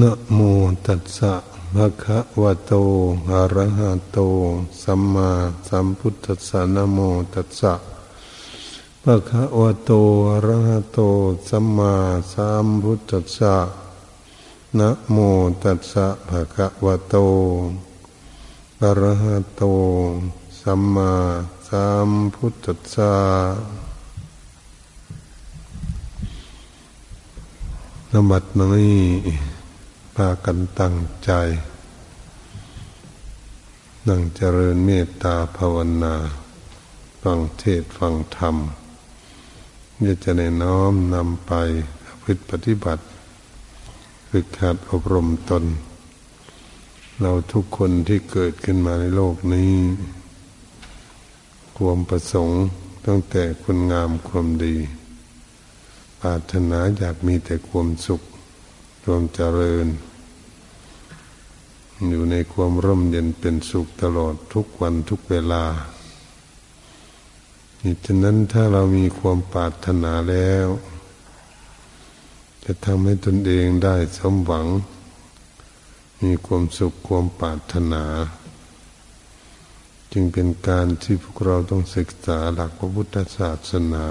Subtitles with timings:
[0.00, 0.38] นะโม
[0.86, 1.32] ตัสสะ
[1.76, 2.72] ภะคะวะโต
[3.30, 4.18] อะระหะโต
[4.82, 5.30] สัมมา
[5.68, 6.98] สัมพุทธัสสะนะโม
[7.34, 7.72] ตัสสะ
[9.02, 9.90] ภะคะวะโต
[10.28, 10.98] อะระหะโต
[11.48, 11.94] สัมมา
[12.32, 13.56] สัมพุทธัสสะ
[14.78, 15.16] นะโม
[15.62, 17.14] ตัสสะภะคะวะโต
[18.82, 19.62] อะระหะโต
[20.60, 21.12] สัมมา
[21.68, 23.12] สัมพุทธัสสะ
[28.12, 29.51] นบัดนี้
[30.16, 31.32] พากันตั้งใจ
[34.08, 36.14] นั่งเจริญเมตตาภาวนา
[37.22, 38.56] ฟังเทศฟังธรรม
[40.04, 41.52] จะจะในน้อมนำไป
[42.22, 43.02] พิปฏิบัติ
[44.28, 45.64] ฝึกหัดอบรมตน
[47.20, 49.74] เราทุกคนที่เกิดขึ้นมาในโลกนี้
[51.78, 52.58] ความประสงค์
[53.06, 54.76] ตั้งแต่คุณงามความดี
[56.20, 58.22] ปรารถนาอยากมีแต่ความสุข
[59.06, 59.86] ความเจริญ
[62.08, 65.64] อยู่ในความร่มเย็นเป็นสุขตลอดทุกวันทุกเวลา
[68.04, 70.66] ฉะนั้นถ้าเรามีความปรารถนาแล้ว
[72.64, 74.66] จะทำให้ตนเองได้สมหวัง
[76.22, 78.04] มีความสุขความปรารถนา
[80.12, 84.06] จึงเป็นการที่พวกเราต้องศึกษาหลักพระพุทธศาสนา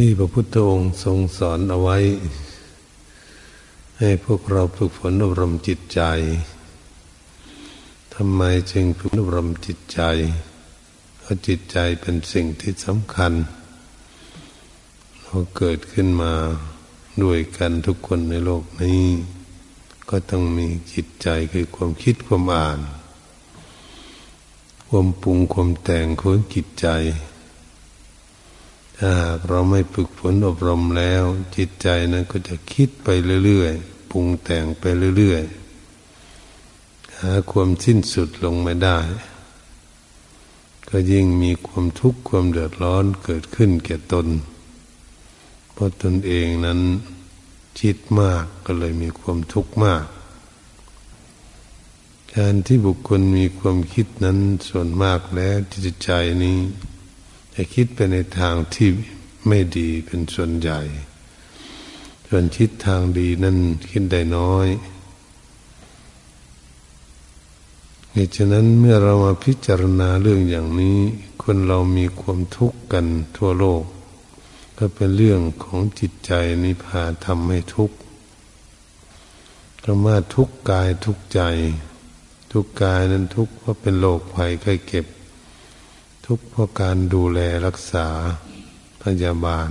[0.00, 1.98] ที่พระพุทธองค์ทรงสอนเอาไว้
[3.98, 6.02] ให้พวกเราฝึกฝนอบรมจิตใจ
[8.14, 10.00] ทำไมจึงฝึกอบรมจิตใจ
[11.18, 13.32] เพราะจิตใจเป็นสิ่งที่สำคัญ
[15.22, 16.32] เราเกิดขึ้นมา
[17.22, 19.04] ด้วยกันทุกคนในโลกนี้
[20.10, 22.78] ก็ต้องมีจิตใจคือความคิดความอ่าน
[24.88, 26.88] ความปรุงความแต่งของจิตใจ
[29.00, 29.14] ถ้า
[29.48, 31.24] เราไม่ฝึกฝนอบรมแล้ว
[31.56, 33.08] จิตใจนั้นก็จะคิดไป
[33.44, 34.84] เรื่อยๆปรุงแต่งไป
[35.16, 38.98] เรื่อยๆหาความสิ้นสุดลงไม่ได้
[40.88, 44.26] ก็ยิ่งมีความทุกข์ความเดือดร้อนเกิดขึ้นแก่ตน
[45.72, 46.80] เพราะตนเองนั้น
[47.80, 50.04] คิดมากก็เลยมีความทุกข์มาก
[52.36, 56.10] การที่บุคคลมีความคิดนั้นส่วนมากแล้วจิตใจ
[56.44, 56.58] นี้
[57.60, 58.88] จะคิดไปในทางที่
[59.48, 60.80] ไม่ดีเป็นส่วนใหญ่
[62.28, 63.56] ส่วนคิดทางดีนั้น
[63.90, 64.68] คิดได้น้อย
[68.12, 70.98] เหตุฉะนั้นเมื่อเรามาพิจารณาเรื่องอย่างนี้
[71.42, 73.82] คนเรามีความทุกข์กันทั่วโลก
[74.78, 76.32] ก็เป็นเรื่องของจิตใจ
[76.64, 77.96] นิพาทำให้ทุกข์
[79.82, 81.40] คำว่าทุกกายทุกใจ
[82.52, 85.06] ทุกกายนั้นทุกข์เพราะเป็นโรคภัยไข้เก็บ
[86.32, 88.06] ทุกข์เพราะการดูแลรักษา
[89.02, 89.70] พยาบาล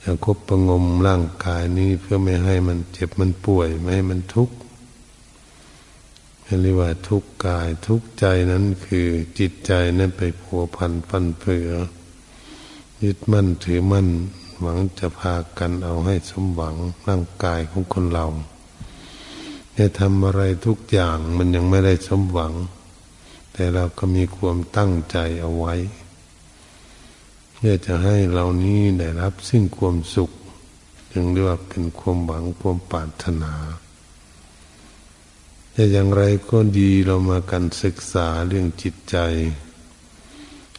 [0.00, 4.56] อย่างคบประงมร่างกายนี้เพื่อไม่ให้มันเจ็บมันป่วย ไม่ให้มันทุกข์
[6.62, 9.06] เรียกว่าทุกข์กายทุกข์ใจนั้นคือ
[9.38, 11.70] จิตใจนั้นไปผัวพันฟันเฟือ
[13.02, 14.08] ยึดมั่นถือมั่น
[14.60, 16.76] หวังจะพากันเอาให้สมหวัง
[17.06, 18.26] ร่างกายของคนเรา
[19.76, 22.54] จะทำอะไรทุกอย่างมันยังไม่ได้สมหวัง
[23.62, 25.74] แต่เราก็มีความตั้งใจเอาไว้
[27.54, 30.30] เพื่อจะให้เรานี้ได้รับซึ่งความสุข
[31.12, 33.54] จึงเรียกว่าเป็นความหวังความปรารถนา
[35.72, 39.16] แต่อย่างไรก็ดีเรามากันศึกษาเรื่องจิตใจ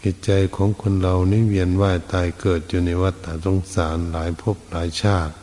[0.03, 5.33] จิตใจของคนเรานี่เวียนว่ายตายเกิดอยู่ในวัฏสงสารหลายภพหลายชาติ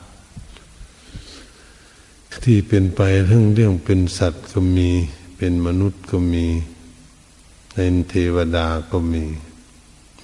[2.45, 4.91] ที่เป็นไปทั้งเรื่องเป็นสัตว์ก็มี
[5.37, 6.47] เป็นมนุษย์ก็มี
[7.81, 9.25] เป็นเทวดาก็มี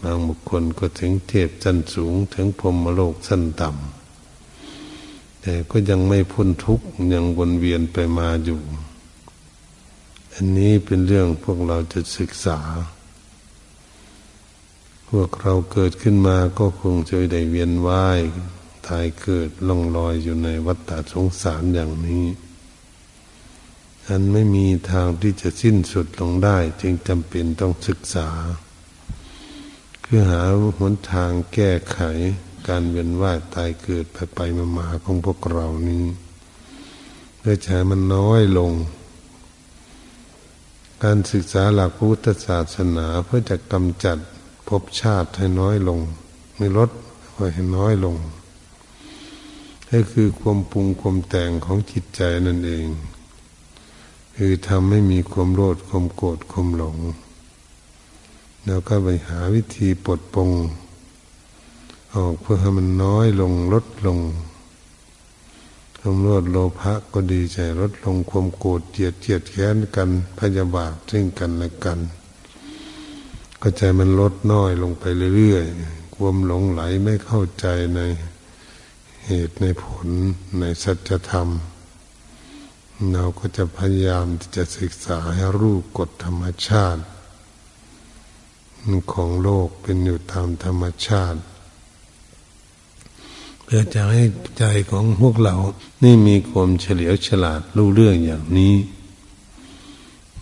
[0.02, 8.60] บางบุคคลก็ถึงเทพชั้นสูงถึงพรมโลกชั้นต่ำแต่ก็ยังไม่พ้นทุกข์ยังวนเวียนไปมาอยู่
[10.32, 12.60] อันนี้เป็นเรื่องพวกเราจะศึกษา
[15.08, 18.20] พวกเราเกิดขึ้นมาก็คงจะได้เวียนว่าย
[18.86, 22.24] ตายเกิดล่องลอยอยู่ในวัฏฏะสงสารอย่างนี้
[24.08, 28.28] อันไม่มีทางที่จะสิ้นสุดลงได้ จึงจำเป็นต้องศึกษา
[30.04, 30.42] คือหา
[30.78, 32.00] หนทางแก้ไข
[32.68, 36.04] การเวียนว่ายตายเกิดไปไปมามาของพวกเรานี้
[37.38, 38.72] เพื่อใช้มันน้อยลง
[41.04, 44.18] การศึกษาหลักพุทธศาสนาเพื่อจะกำจัด
[44.68, 46.00] ภพชาติให้น้อยลง
[46.56, 46.90] ไม่ลด
[47.54, 48.16] ให้น้อยลง
[49.90, 52.86] นี่คือความปรุงความแต่งของจิตใจนั่นเอง
[54.36, 56.96] คือทำให้มีความโลดความโกรธความหลง
[58.66, 60.50] แล้วก็ไปหาวิธีปลดปลง
[62.14, 64.18] ออกเพื่อให้มันน้อยลงลดลง
[65.98, 70.08] ความโลดโลภะก็ดีใจลดลงความโกรธเจียดเจียดแค้นกัน
[70.38, 71.98] พยาบาทซึ่งกันและกัน
[73.60, 75.04] ก็ใจมันลดน้อยลงไป
[75.36, 78.00] เรื่อยๆความหลงไหลไม่เข้าใจใน
[79.26, 80.06] เหตุในผล
[80.60, 81.48] ในสัจธรรม
[83.12, 87.02] เราก็จะพยายามที่จะศึกษาให้รู้กฎธรรมชาติ
[89.12, 91.40] ของโลกเป็นอยู่ตามธรรมชาติ
[93.62, 94.22] เพื่อจะให้
[94.58, 95.56] ใจของพวกเรา
[96.02, 98.74] นี่มีความเฉลียวฉลาดรู้เรื่องอย่างนี้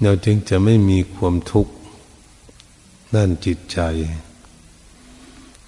[0.02, 1.72] เราจึงจะไม่มีความทุกข์
[3.14, 3.78] ด้านจิตใจ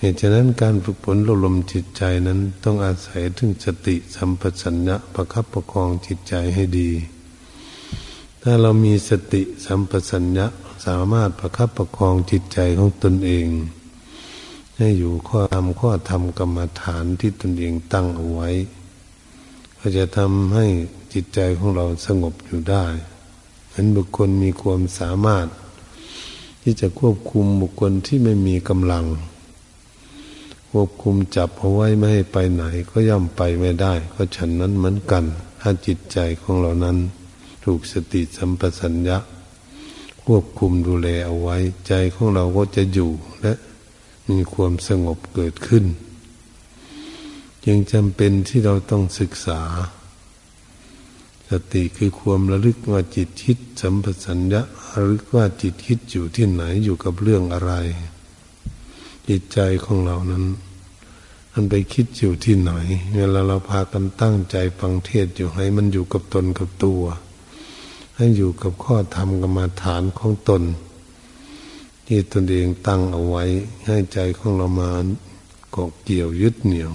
[0.04, 6.90] เหตุฉะนั้นการฝึกฝนอบรมจิตใจนั้นต้องอาศัยถึงสติสัมปชัญญะประคับประคองจิตใจให้ดี
[8.42, 10.46] ถ้าเรามีสติสัมปชัญญะ
[10.86, 13.46] สามารถประคับประคองจิตใจของตนเอง
[14.76, 18.50] ให้อยู่ข้อทำข้อธรรมกรรมฐานที่ตนเองตั้งเอาไว้
[19.78, 20.66] ก็จะทำให้
[21.12, 22.84] จิตใจของเราสงบอยู่ได้
[23.68, 25.46] เหมือนบุคคลมีความสามารถ
[26.62, 29.06] ที่จะควบคุมบุคคลที่ไม่มีกำลัง
[30.76, 35.24] ควบคุมจับเอาไว้ไม่ให้ไปไหนก็ย่อมไปไม่ได้ ก็ฉันนั้นเหมือนกัน
[35.60, 36.96] ถ้าจิตใจของเรานั้น
[37.64, 39.18] ถูกสติสัมปชัญญะ
[40.24, 41.56] ควบคุมดูแลเอาไว้
[41.88, 43.10] ใจของเราก็จะอยู่
[43.42, 43.52] และ
[44.30, 45.84] มีความสงบเกิดขึ้น
[47.66, 49.60] ยังจำเป็นที่เราต้องศึกษา
[51.48, 54.62] สติคือความระลึกว่าจิตคิด สัมปสัญญะ
[54.92, 57.74] ระลึกว่าจิตคิดอยู่ที่ไหนอยู่กับเรื่องอะไร
[59.28, 60.44] จิตใจของเรานั้น
[61.56, 62.72] มันไปคิดอยู่ที่ไหน
[63.16, 67.02] เวลาเราพากันตั้งใจฟังเทศอยู่ให้มันอยู่กับตนกับตัว
[68.16, 70.62] ให้อยู่กับข้อธรรมกรรมฐานของตน
[72.06, 73.44] ที่ตนเองตั้งเอาไว้
[73.86, 74.90] ให้ใจของเรามา
[75.72, 76.92] เกาะเกี่ยวยึดเหนี่ยว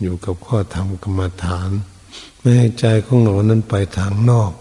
[0.00, 1.70] อยู่กับข้อธรรมกรรมฐาน
[2.40, 4.52] ไม่ให้ใจของเรานั้นไปทางนอก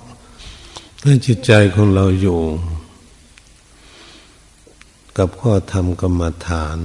[1.03, 2.39] ให้จิตใจของเราอยู่
[5.17, 6.77] กับข้อธรรมกรรมฐาน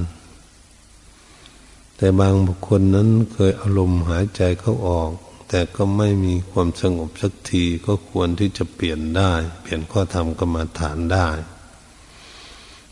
[2.03, 5.11] แต่บางบุคคลนั้นเคยอารมณ์หายใจเขาออก
[5.49, 9.33] แต่ก็ไม่มีความสงบสักทีก็ควรที่จะเปลี่ยนได้
[9.63, 11.29] เปลี่ยนข้อธรรมกรรมฐานได้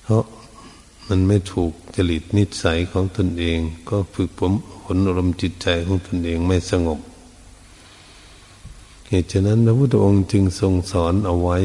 [0.02, 0.24] เพราะ
[1.08, 3.58] มันไม่ถูกจริตนิสัยของตนเอง
[3.88, 4.52] ก็ฝึกผม
[4.84, 6.98] ผลอารมณ์จิตใจของตนเองไม่สงบ
[9.08, 11.58] เหตุฉะนั้นพระพุทธองค์จึงทรงสอนเอาไว้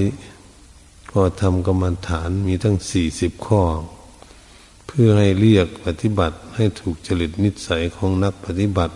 [1.12, 3.62] ก็ทำกรรมฐานมีทั้งสี่สิบข้อ
[4.88, 8.96] เพื่อให้เรียกปฏิบัติให้ถูกจริตนิสัยของนักปฏิบัติ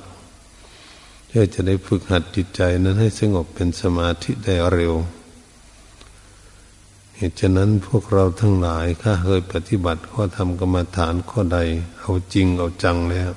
[1.27, 4.93] เพื่อจะได้ฝึกหัดจิตใจนั้นให้สงบเป็นสมาธิได้เร็ว
[7.15, 11.59] เหตุฉะนั้นพวกเราทั้งหลายข้าเคยปฏิบัติข้อธรรมกรรมฐานข้อใด
[11.99, 13.31] เอาจริงเอาจังแล้ว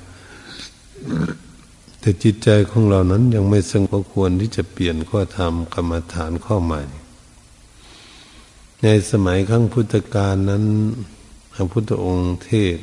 [1.99, 6.81] แต่จิตใจของเรานั้นยังไม่สงบควรที่จะเปลี่ยนข้อธรรมกรรมฐานข้อใหม่
[8.81, 10.63] ในสมัยครั้งพุทธกาลนั้น
[11.53, 12.77] พระพุทธองค์เทศ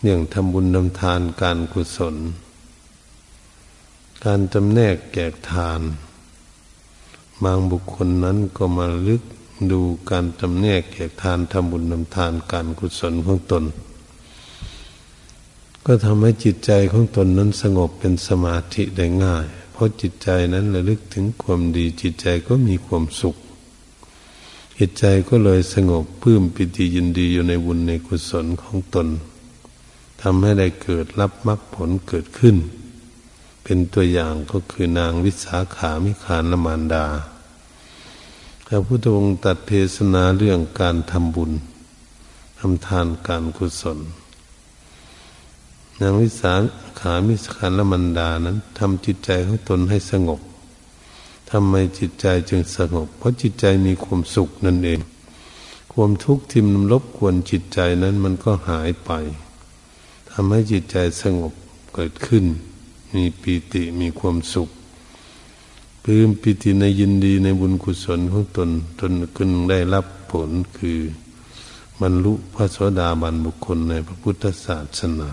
[0.00, 2.16] เรื่องทำบุญนำทานการกุศล
[4.24, 5.80] การจำแนกแจกทาน
[7.44, 9.22] บางบุคคลนั้นก็มาลึก
[9.72, 9.80] ดู
[10.10, 13.64] การจำแนกแจกทานทำบุญนำทานการกุศลของตน
[15.86, 23.36] ก็ทำให้จิตใจของตนนั้นสงบเป็นสมาธิได้ง่าย เพราะจิตใจนั้นระลึกถึงความดีจิตใจก็มีความสุข
[24.78, 29.08] จิตใจก็เลยสงบพื้มปิติยินดีอยู่ในบุญในกุศลของตน
[30.22, 32.56] ทำให้ได้เกิดรับมรรคผลเกิดขึ้น
[33.62, 37.06] เป็นตัวอย่างก็คือนางวิสาขามิคานมานดา
[38.66, 41.52] พระพุทธองค์ตัดเทศนาเรื่องการทำบุญ
[42.58, 43.98] ทำทานการกุศล
[46.00, 46.52] นางวิสา
[47.00, 50.40] ขามิสขานมันดานั้นทำจิตใจของตนให้สงบ
[51.50, 55.00] ทำไมจิตใจจึงสงบ เพราะจิตใจมีความสุขนั่นเอง
[55.92, 59.10] ความทุกข์ที่มันรบกวนจิตใจนั้นมันก็หายไป
[60.30, 61.52] ทำให้จิตใจสงบ
[61.94, 62.44] เกิดขึ้น
[63.14, 64.68] มีปีติมีความสุข
[66.02, 70.98] ปื้มปิติในยินดีในบุญกุศลของตนตนกึนได้รับผลคือ
[72.00, 75.30] บรรลุพระโสดาบันบุคคลในพระพุทธศาสนา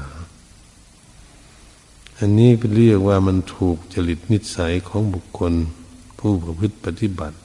[2.18, 5.54] อันนี้เรียกว่ามันถูกจริตนิสัยของบุคคล
[6.26, 7.38] ผู้ประพฤติปฏิบัติ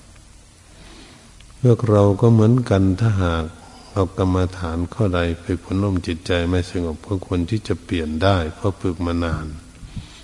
[1.62, 3.44] พวกเราก็เหมือนกันถ้าหาก
[3.92, 9.46] เอากรรมฐานข้อใดไปพนมจิตใจไม่สงบก็ควรที่จะเปลี่ยนได้ เพราะฝึกมานาน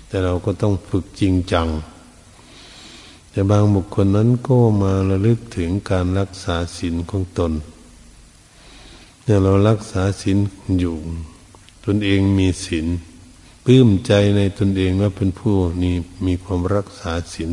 [0.07, 1.67] แต่เราก็ต้องฝึกจริงจัง
[3.31, 7.51] แต่บางบุคคลนั้นก็มาระลึกถึงการรักษาศีลของตน
[9.23, 10.37] เนี่ยเรารักษาศีล
[10.79, 10.95] อยู่
[11.85, 12.87] ตนเองมีศีล
[13.65, 15.95] ปลื้มใจในตนเองว่าเป็นผู้นี้
[16.25, 17.51] มีความรักษาศีล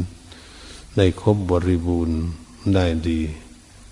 [0.96, 2.20] ได้ครบบริบูรณ์
[2.74, 3.20] ได้ดี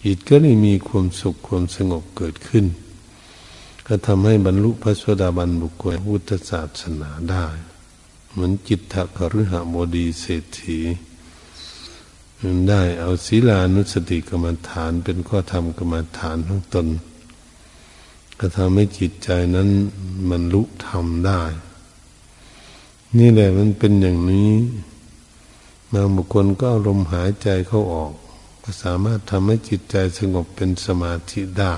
[0.05, 2.65] จิตก็ได้มีความสุขความสงบเกิดขึ้น
[3.87, 7.47] ก็ทำให้บรรลุพระสวดาบันบุคคลพุทธศาสนาได้
[8.31, 10.79] เหมือนจิตถะคฤหบดีเศรษฐี
[12.69, 16.87] ได้เอาศีลานุสติกรรมฐานเป็นข้อธรรมกรรมฐานของตน
[18.41, 19.69] ก็ทำให้จิตใจนั้น
[20.29, 21.43] มันลุธรรมได้
[23.19, 24.51] นี่แหละมันเป็นอย่างนี้
[25.93, 28.13] บางบุคคลก็อารมณ์หายใจเข้าออก
[28.63, 31.75] ก็สามารถทำให้จิตใจสงบเป็นสมาธิได้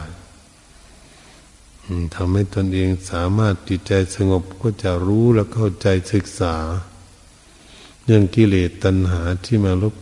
[2.15, 6.57] ทำให้ตนเองสามารถจิตใจสงบก็จะรู้และเข้าใจศึกษา
[8.05, 9.95] เรื่องกิเลสตัณหาที่มารบ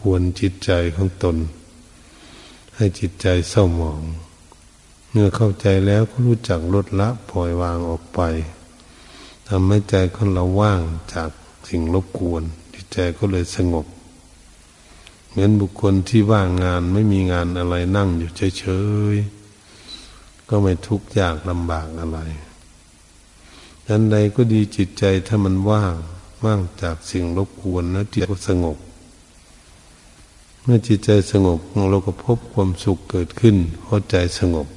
[0.00, 1.36] กวนจิตใจของตน
[2.76, 4.02] ให้จิตใจเศร้าหมอง
[5.10, 8.20] เมื่อเข้าใจแล้วก็รู้จักลดละปล่อยวางออกไป
[9.48, 10.80] ทำให้ใจของเราว่าง
[11.14, 11.30] จาก
[11.68, 12.42] สิ่งรบกวน
[12.74, 13.86] จิตใจก็เลยสงบ
[15.30, 18.64] เหมือนบุคคลที่ว่างงานไม่มีงานอะไรนั่งอยู่เฉ
[19.14, 22.18] ยๆก็ไม่ทุกข์ยากลำบากอะไร
[23.86, 25.94] ดันใดก็ดีจิตใจถ้ามันว่าง
[26.44, 28.78] ว่างจากสิ่งรบกวนแล้วจิตก็สงบ
[30.62, 31.58] เมื่อจิตใจสงบ
[31.90, 34.68] เราก็พบความสุขเกิดขึ้นเพราะใจสงบ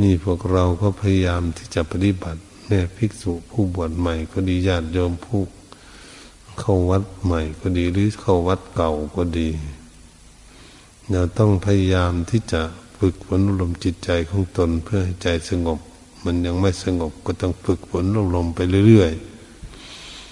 [0.00, 5.42] นี่พวกเราก็พยายามที่จะปฏิบัติ แม่ภิกษุผู้บวชใหม่ก็ดีญาติโยมผู้
[6.58, 9.48] เข้าวัดใหม่ก็ดีหรือเข้าวัดเก่าก็ดี
[11.10, 12.62] เราต้องพยายามที่จะ
[12.98, 15.78] ฝึกฝนลมจิตใจของตนเพื่อให้ใจสงบ
[16.24, 18.04] มันยังไม่สงบก็ต้องฝึกฝน
[18.34, 19.12] ลมไปเรื่อย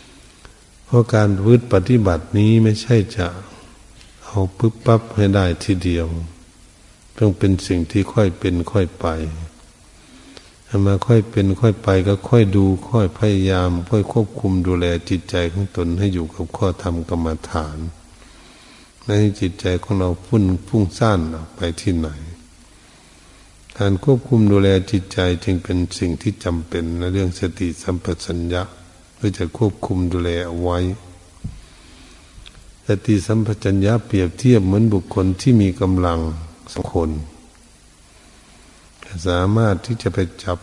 [0.04, 3.28] ๆ เพราะการวืดปฏิบัตินี้ไม่ใช่จะ
[4.26, 6.06] เอาปึ๊บปั๊บให้ได้ทีเดียว
[7.18, 9.06] ต้องเป็นสิ่งที่ค่อยเป็นค่อยไป
[10.87, 17.79] มาค่อยเป็นค่อยไปก็ค่อยดูค่อยพยายาม ค่อยควบคุมดูแลจิตใจของตนให้อยู่กับข้อธรรมกรรมฐาน
[19.07, 19.11] ใน
[19.41, 22.09] จิตใจของเราพุ่งพุ่งซ่านออกไปที่ไหน
[23.79, 28.62] การควบคุมดูแลจิตใจจึงเป็นสิ่งที่จำเป็นในเรื่องสติสัมปชัญญะ
[29.14, 30.79] เพื่อจะควบคุมดูแลเอาไว้
[32.87, 36.19] สติสัมปชัญญะเปรียบเทียบเหมือนบุคคลที่มีกำลัง
[36.73, 37.11] สองคน
[39.28, 40.59] สามารถที่จะไปจับ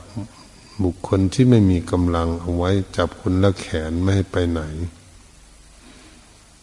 [0.83, 4.61] บุคคลที่ไม่มีกำลังเอาไว้จับคนละแขนไม่ให้ไปไหน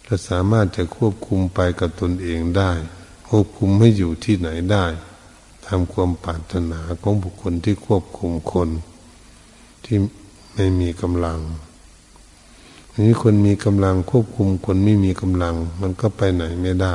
[0.07, 2.73] จะสามารถจะควบคุมไปกับตนเองได้
[3.28, 4.85] ควบคุมให้อยู่ที่ไหนได้
[5.66, 8.69] ทำความปรารถนาของบุคคลที่ควบคุมคน
[9.85, 9.97] ที่
[10.55, 11.40] ไม่มีกำลัง
[13.07, 16.95] นี้คนมีกำลังควบคุมคนไม่มีกำลัง มันก็ไปไหนไม่ได้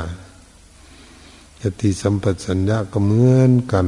[1.60, 3.86] ยติสัมปชัญญะก็เหมือนกัน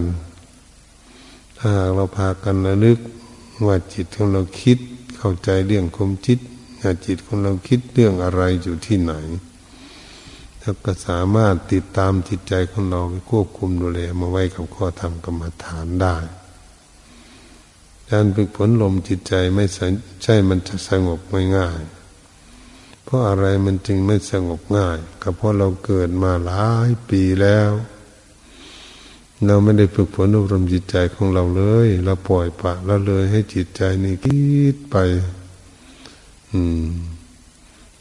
[1.66, 2.98] ถ้าเราพากันระลึก
[3.66, 4.78] ว่าจิตของเราคิด
[5.16, 6.40] เข้าใจเรื่องคมจิต
[7.06, 9.14] จิตของเราคิดเรื่องอะไรอยู่ที่ไหน
[10.60, 16.16] แล้วก็สามารถติดตามจิตใจของเราไปควบคุมดูแลมาไว้กับข้อธรรมกรรมฐานได้
[18.10, 19.64] การฝึกฝนลมจิตใจไม่
[20.22, 21.80] ใช่มันจะสงบไม่ง่าย
[23.04, 27.70] เพราะอะไรมันจึงไม่สงบง่าย ก็เพราะเราเกิดมาหลายปีแล้ว
[29.46, 34.96] เราไม่ได้ฝึกฝนอบรมจิตใจของเราเลย เราปล่อยปะเราเลยให้จิตใจนี่คิดไป
[36.52, 36.88] อืม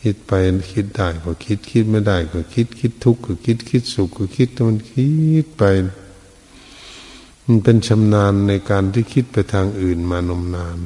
[0.01, 0.33] คิดไป
[0.71, 5.07] คิดได้ก็คิดคิดไม่ได้ก็คิดคิดทุกข์ก็คิดคิดสุขก็คิดมันคิ
[5.43, 5.63] ดไป
[7.45, 10.77] มันเป็นชำนาญในการที่คิดไปทางอื่นมานมนาน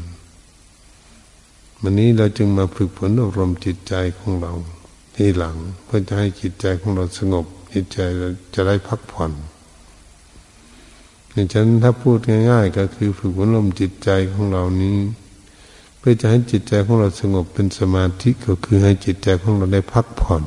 [1.82, 4.54] วันนี้เราจึงมาฝึกฝนอบรมจิตใจของเรา
[5.16, 8.00] ที่หลัง เพื่อจะให้จิตใจของเราสงบจิตใจ
[8.54, 14.98] จะได้พักผ่อน่างฉันถ้าพูดง่าย ๆ ก็คือฝึกฝนลมจิตใจของเรานี้
[15.98, 20.44] เพื่อจะให้จิตใจของเราสงบเป็นสมาธิก็คือให้จิตใจของเราได้พักผ่อน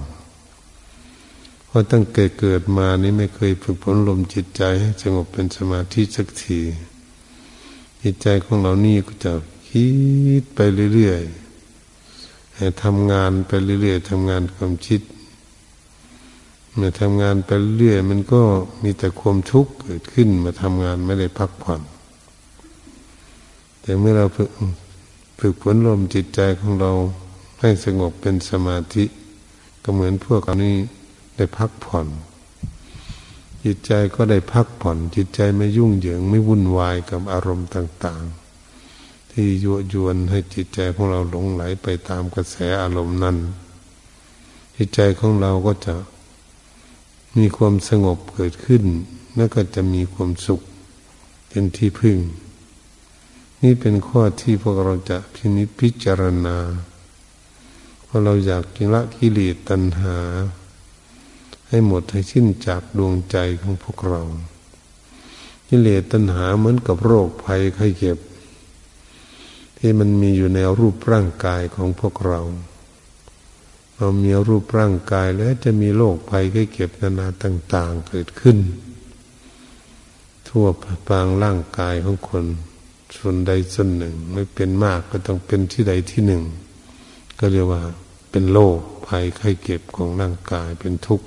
[1.67, 6.61] เพราะตั้งเกิดเกิดมานี้ไม่เคยฝึกฝนลมจิตใจให้สงบเป็นสมาธิสักที
[8.03, 9.33] จิตใจของเรานี่ก็จะ
[9.69, 9.87] คิ
[10.41, 10.59] ดไป
[10.95, 15.01] เรื่อยๆทำงานไปเรื่อยๆทำงานความคิด
[16.81, 18.43] เมื่อทำงานไปเรื่อยมันก็
[18.83, 21.81] มีแต่ความทุกข์เกิดขึ้นมาทำงานไม่ได้พักผ่อน
[23.83, 24.51] แต่เมื่อเราฝึก
[25.41, 26.93] ฝึกฝนลมจิตใจของเรา
[27.61, 29.05] ให้สงบเป็นสมาธิ
[29.83, 30.77] ก็เหมือนพวกนี้
[31.37, 32.07] ได้พักผ่อน
[33.65, 38.23] จิตใจก็ได้พักผ่อน จิตใจไม่ยุ่งเหยิงไม่วุ่นวายกับอารมณ์ต่าง
[38.79, 43.37] ๆ ที่ยั่วยวนให้จิตใจของเราหลงไหลไปตามกระแสอารมณ์นั้น
[44.77, 45.95] จิตใจของเราก็จะ
[47.39, 48.85] มีความสงบเกิดขึ้น
[49.37, 50.61] แล้วก็จะมีความสุข
[51.49, 52.19] เป็นที่พึ่ง
[53.63, 56.57] นี่เป็นข้อที่พวกเราจะพินิจพิจารณา
[58.05, 60.19] เพราะเราอยากกิละกิเลสตัณหา
[61.69, 64.23] ให้หมดให้สิ้นจากดวงใจของพวกเรา
[65.69, 68.19] กิเลสตัณหาเหมือนกับโรคภัยไข้เจ็บ
[69.79, 72.41] ที่มันมีอยู่ในรูปร่างกายของพวกเรา
[74.03, 78.59] เรามีรูปร่างกายแล้วจะมีโรคภัยไข้เจ็บนานาต่าง ๆ เกิดขึ้น
[80.49, 80.67] ทั่ว
[81.09, 82.45] ปางร่างกายของคน
[83.17, 86.43] ส่วนใดส่วนหนึ่ง ไม่เป็นมากก็ต้องเป็นที่ใดที่หนึ่ง
[87.39, 87.83] ก็เรียกว่า
[88.31, 91.27] เป็นโรคภัยไข้เจ็บของร่างกายเป็นทุกข์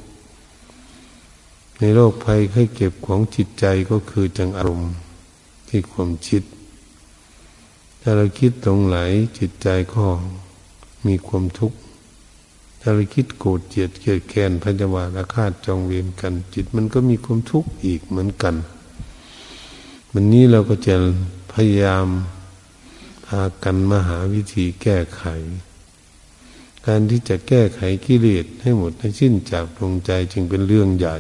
[1.79, 4.93] ในโรคภัยไข้เก็บของจิตใจก็คือจังอารมณ์
[5.67, 6.43] ที่ความคิด
[8.01, 8.97] ถ้าเราคิดตรงไหล
[9.39, 10.05] จิตใจก็
[11.07, 11.77] มีความทุกข์
[12.85, 18.55] ถ้าเราคิดโกรธเจียดเกลียดแค้นพยาบาทอาฆาตจองเวรกัน จิตมันก็มีความทุกข์อีกเหมือนกัน
[20.11, 20.95] วันนี้เราก็จะ
[21.53, 22.05] พยายาม
[23.25, 25.23] พากันมาหาวิธีแก้ไข
[26.85, 31.17] การที่จะแก้ไขกิเลสให้หมดให้สิ้นจากดวงใจจึงเป็นเรื่องใหญ่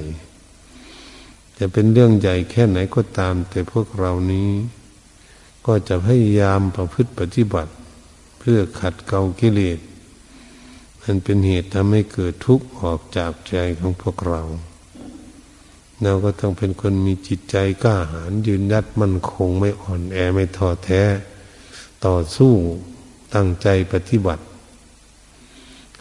[1.57, 4.49] จะเป็นเรื่องใหญ่แค่ไหนก็ตาม แต่พวกเรานี้
[5.65, 7.71] ก็จะพยายามประพฤติปฏิบัติ
[8.39, 9.79] เพื่อขัดเกลากิเลส
[11.03, 14.41] มันเป็นเหตุทำให้เกิดทุกข์ออกจากใจของพวกเรา
[16.01, 21.01] เราก็ต้องเป็นคนมีจิตใจกล้าหาญยืนยัดมั่นคงไม่อ่อนแอไม่ท้อแท้
[22.05, 22.53] ต่อสู้
[23.33, 24.43] ตั้งใจปฏิบัติ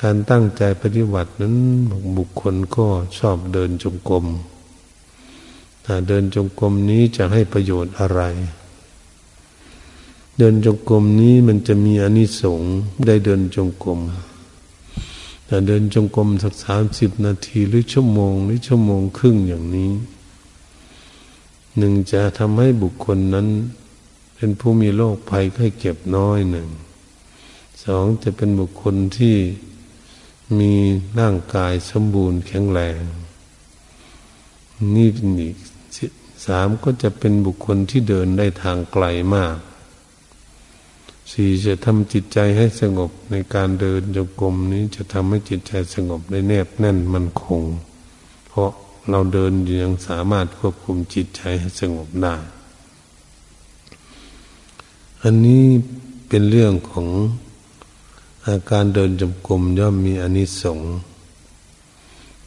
[0.01, 1.57] การตั้งใจปฏิบัตินั้น
[2.17, 2.87] บุคคลก็
[3.19, 4.27] ชอบเดินจงกรม
[6.09, 8.23] เดินจงกรมนี้จะให้ประโยชน์อะไร
[10.39, 12.73] เดินจงกรมนี้มันจะมีอนิสงส์
[13.07, 14.01] ได้เดินจงกรม
[15.53, 19.93] แต่เดินจงกรมสักสามสิบนาทีหรือชั่วโมงหรือชั่วโมงครึ่งอย่างนี้
[21.79, 23.49] หนึ่งจะทำให้บุคคลนั้น
[24.37, 26.69] เป็นผู้มีโรคภัยไข้เจ็บน้อยหนึ่ง
[27.85, 29.37] สองจะเป็นบุคคลที่
[30.61, 30.75] มี
[31.21, 33.01] ร่างกายสมบูรณ์แข็งแรง
[34.97, 35.57] นี่เป็นอีก
[36.47, 39.57] สามก็จะเป็นบุคคลที่เดินได้ทางไกลมาก
[41.31, 47.63] สี่จะทำจิตใจให้สงบในการเดินจงกรมนี้จะทำให้จิตใจสงบได้แนบแน่นมันคง
[48.49, 48.71] เพราะ
[49.11, 52.35] เราเดินยังสามารถควบคุมจิตใจให้สงบได้
[55.23, 55.65] อันนี้
[56.29, 57.09] เป็นเรื่องของ
[58.47, 60.93] อาการเดินจงกรมย่อมมีอนิสงส์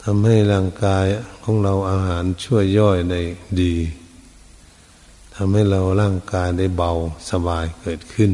[0.01, 1.05] ทำให้ร่างกาย
[1.43, 3.21] ของเราอาหารช่วยย่อยได้
[3.61, 3.75] ดี
[5.35, 6.91] ทำให้เราร่างกายได้เบา
[7.29, 8.31] สบายเกิดขึ้น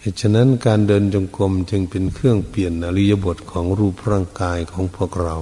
[0.00, 5.36] เหตุฉะนั้นการเดินจงกรมจึงเป็นเครื่องเปลี่ยนอริยบทของรูปร่างกายของพวกเรา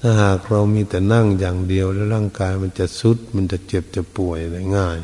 [0.00, 4.98] ถ้าหากเรามีแต่นั่งอย่างเดียวแล้วร่างกายมันจะสุดมันจะเจ็บจะป่วยได้ง่าย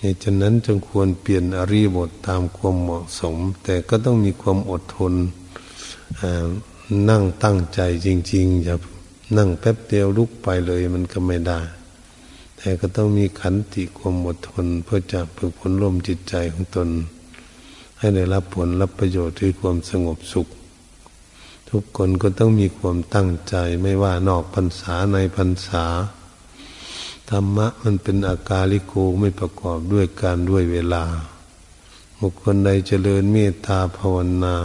[0.00, 5.12] เหตุฉะนั้นจึงควรเปลี่ยนอริยบทตามความเหมาะสม แต่ก็ต้องมีความอดทน
[7.10, 8.76] นั่งตั้งใจจริง ๆ อย่า
[9.36, 11.60] นั่งแป๊บเดียวลุกไปเลยมันก็ไม่ได้
[12.66, 16.88] แต่ก็ต้องมีขันติความอดทน เพื่อจะฝึกผลร่มจิตใจของตน
[17.98, 20.48] ให้ได้รับผลรับประโยชน์ที่ความสงบสุข
[21.70, 25.84] ทุกคนก็ต้องมีความตั้งใจไม่ว่านอกพรรษาในพรรษา
[27.30, 31.04] ธรรมะมันเป็นอาการลิโกไม่ประกอบด้วยการด้วยเวลา
[32.20, 34.56] บุคคลใดเจริญเมตตาภาวนา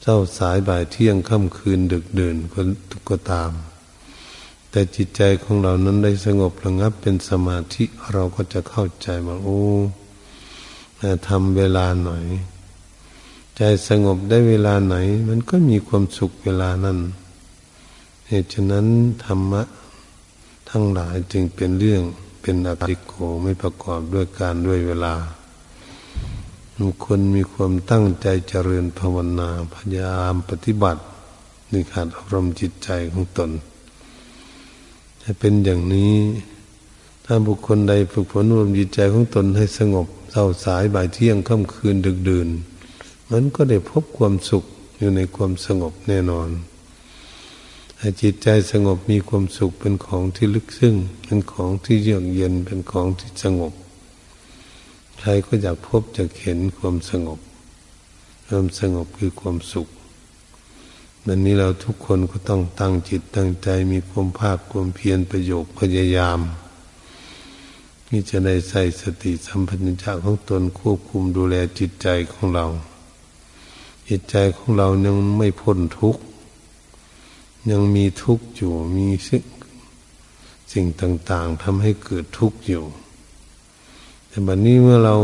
[0.00, 2.60] เจ้าสายบ่ายเที่ยงค่ำคืนดึกเดินก็
[3.10, 3.52] ก็ตาม
[4.74, 9.62] แต่จิตใจของเรานั้นได้สงบระงับเป็นสมาธิเราก็จะเข้าใจว่าโอ้
[11.28, 12.24] ทำเวลาหน่อย
[13.56, 14.96] ใจสงบได้เวลาไหน
[15.28, 16.98] มันก็มีความสุขเวลานั้น
[18.28, 18.86] เหตุฉะนั้น
[19.24, 19.62] ธรรมะ
[20.70, 22.02] ทั้งหลายจึงเป็นเรื่อง
[22.40, 25.14] เป็นอภิโกไม่ประกอบด้วยการด้วยเวลา
[27.04, 31.02] คนมีความตั้งใจเจริญภาวนาพยายามปฏิบัติ
[31.70, 33.50] ในการอบรมจิตใจของตน
[35.22, 36.16] ถ้เป็นอย่างนี้
[37.24, 42.48] ถ้าบุคคลใดฝึกฝนอบรมจิตใจของตนให้สงบเศร้าสายบ่ายเที่ยงค่ำคืนดึกดื่น
[43.30, 44.64] มันก็ได้พบความสุข
[44.98, 46.48] อยู่ในความสงบแน่นอน
[47.98, 53.72] ถ้าจิตใจสงบมีความสุขเป็นของที่ลึกซึ้งเป็นของที่เยือกเย็นเป็นของที่สงบ
[55.18, 57.38] ใครก็อยากพบจะเห็นความสงบ
[58.46, 59.88] ความสงบคือความสุข
[61.28, 66.40] ดังนี้เราทุกคนก็ต้องตั้งจิตตั้งใจมีความภาคความเพียรประโยคพยายาม
[68.10, 72.66] นี่จะได้ใส่สติสัมพัญญะของตนควบคุมดูแลจิตใจของเรา
[74.08, 76.22] จิตใจของเรายังไม่พ้นทุกข์
[77.70, 79.44] ยังมีทุกข์อยู่มีสิ่ง
[80.72, 82.84] สิ่งต่าง ๆทำให้เกิดทุกข์อยู่
[84.28, 85.16] แต่บัดนนี้เมื่อเรา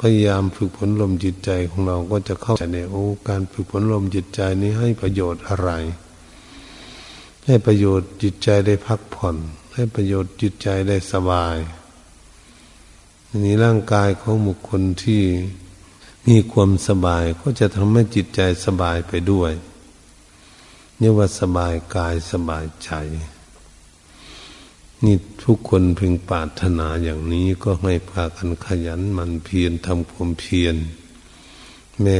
[0.00, 5.70] พยายามฝึกฝนลมจิตใจของเราก็จะเข้าใจในโอ้การฝึกฝนลมจิตใจนี้ให้ประโยชน์อะไร
[7.46, 9.36] ให้ประโยชน์จิตใจได้พักผ่อน
[9.74, 11.56] ให้ประโยชน์จิตใจได้สบาย
[13.38, 15.22] นี้ร่างกายของบุคคลที่
[16.28, 19.52] มีความสบายก็จะทำให้จิตใจสบายไปด้วย
[20.98, 22.90] เนี่ว่าสบายกายสบายใจ
[25.04, 30.76] นี่ทุกคนพึงปรารถนาอย่างนี้ก็ให้พากันขยันมันเพียรทำความเพียร
[32.02, 32.18] แม่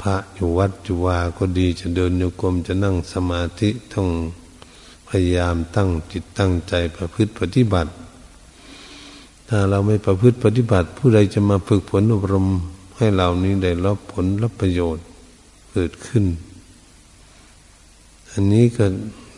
[0.00, 4.08] พระอยู่วัดจุวาก็ดีจะเดินโยกรมจะนั่งสมาธิต้อง
[5.08, 7.90] พยายามตั้งจิตตั้งใจประพฤติปฏิบัติ
[9.48, 12.46] ถ้าเราไม่ประพฤติปฏิบัติ ผู้ใดจะมาฝึกฝนอบรม
[12.96, 15.04] ให้เรานี้ได้รับผลรับประโยชน์
[15.72, 16.24] เกิดขึ้น
[18.30, 18.86] อันนี้ก็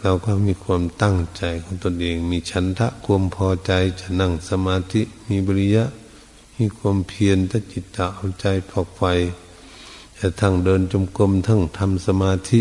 [0.03, 5.85] เราก็มีความตั้งใจของตนเอง มีฉันทะความพอใจจะนั่งสมาธิมีบริยะ
[6.57, 9.03] มีความเพียรตั้งจิตตเอาใจพอกไฟ
[10.19, 12.61] จะทั้งเดินจมกรมทั้งทำสมาธิ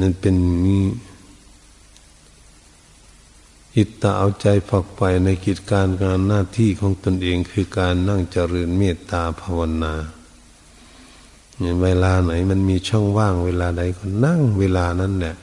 [0.00, 0.78] นั่นเป็นมี
[3.74, 9.94] จิตตาเอาใจฝักไปในกิจการงานหน้าที่ของตนเองคือการนั่งเจริญเมตตาภาวนา
[11.82, 15.34] เวลาไหนมันมีช่องว่างเวลาใดก็นั่งเวลานั้นแหละ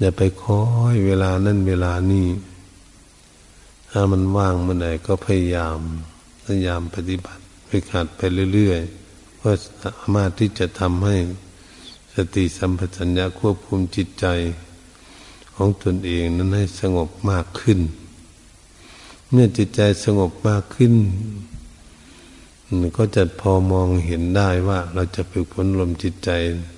[0.00, 2.28] อย่าไปคอยเวลานั้นเวลานี้
[3.90, 5.78] ถ้ามันว่างเมื่อไหร่ก็พยายาม
[6.44, 8.20] พยายามปฏิบัติไปขัดไป
[8.54, 11.16] เรื่อยๆเพื่อสามารถที่จะทำให้
[12.14, 14.26] สติสัมปชัญญะควบคุมจิตใจ
[15.54, 17.80] ของตนเองนั้นให้สงบมากขึ้น
[19.30, 20.94] เมื่อจิตใจสงบมากขึ้น
[22.96, 26.30] ก็จะพอมองเห็นได้ว่าเราจะฝึกฝนลมจิตใจ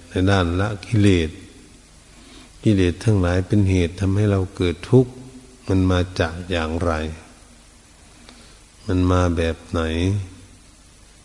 [0.08, 1.30] ในด้านละกิเลส
[2.62, 5.12] กิเลสทั้งหลายเป็นเหตุทำให้เราเกิดทุกข์
[5.68, 6.92] มันมาจากอย่างไร
[8.86, 9.80] มันมาแบบไหน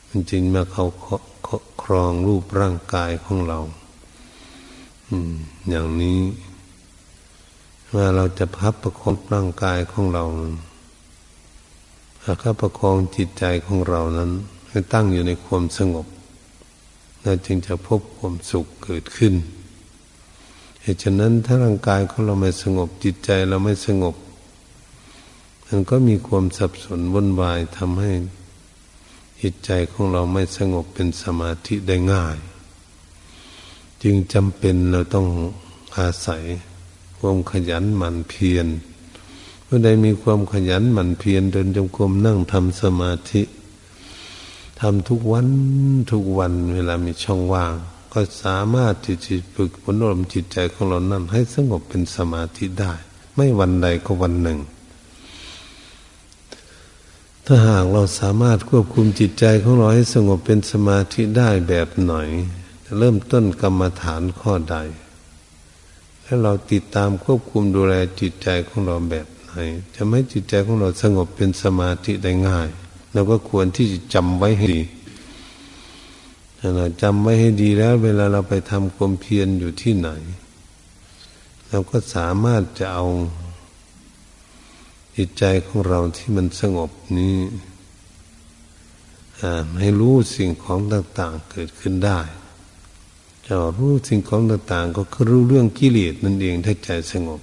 [0.08, 0.86] มันจริงมาเขา
[1.84, 3.60] ครองรูปร่างกายของเรา
[5.10, 5.34] อืม
[5.69, 6.19] อย่างนี้
[7.93, 10.23] ว่าเราจะพับประคองร่างกายของเรา
[12.41, 14.32] ถ้าประคองจิตใจของเรานั้น
[14.69, 16.08] ให้ตั้งอยู่ในความสงบ
[17.23, 19.34] เราจึงจะพบความสุขเกิดขึ้น
[20.88, 24.15] เหตุฉะนั้นถ้าร่างกายของเราไม่สงบจิตใจเราไม่สงบ
[25.67, 28.12] มันก็มีความสับสนวุ่นวายทำให้
[29.41, 32.38] จิตใจของเราไม่สงบเป็นสมาธิได้ง่าย
[34.04, 35.28] จึงจำเป็นเราต้อง
[35.97, 36.43] อาศัย
[37.17, 38.67] ความขยันหมั่นเพียร
[39.63, 43.41] เมื่อใดมีความขยันหมั่นเพียรเดินจงกรมนั่งทำสมาธิ
[44.80, 45.47] ทำทุกวัน
[46.12, 47.78] ทุกวันเวลามีช่องว่าง
[48.13, 52.93] ก็สามารถที่จะฝึกฝนอารมณ์จิตใจของเรานั้น ให้สงบเป็นสมาธิได้
[53.36, 54.60] ไม่วันใดก็วันหนึ่ง
[57.46, 62.28] ถ้าหากเราสามารถควบคุมจิตใจของเราให้สงบเป็นสมาธิได้แบบหน่อย
[63.00, 64.78] เริ่มต้นกรรมฐานข้อใด
[66.24, 69.52] ถ้าเราติดตามควบคุมดูแลจิตใจของเราแบบไหน
[69.96, 72.70] จะไม่จิตใจของเราสงบเป็นสมาธิได้ง่าย
[73.13, 74.82] เราก็ควรที่จะจำไว้ให้ดี
[77.02, 80.10] จำไว้ให้ดีแล้ว เวลาเราไปทำความเพียรอยู่ที่ไหน
[81.70, 83.06] เราก็สามารถจะเอา
[85.15, 87.38] จิตใจของเราที่มันสงบนี้
[89.80, 92.20] ให้รู้สิ่งของต่าง ๆ เกิดขึ้นได้
[93.46, 97.41] จะรู้สิ่งของต่าง ๆ ก็คือรู้เรื่องกิเลสนั่นเองถ้าใจสงบ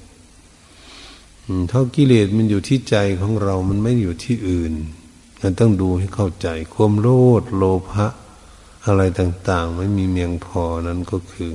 [1.68, 4.72] เท่ากิเลสมันอยู่ที่ใจของเรา มันไม่อยู่ที่อื่น
[5.38, 7.08] เราต้องดูให้เข้าใจ ความโล
[7.40, 8.06] ภโลภะ
[8.86, 11.52] อะไรต่างๆ ไม่มีเมียงพอนั้นก็คือ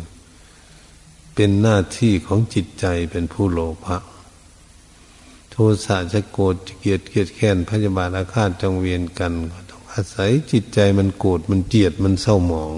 [1.36, 3.98] เป็นหน้าที่ของจิตใจเป็นผู้โลภะ
[5.50, 12.76] โทสะจะโกรธเกลียดเกลียดแค้นพยาบาทอาฆาตจองเวียนกันก็ต้องอาศัยจิตใจมันโกรธมันเกลียดมันเศร้าหมอง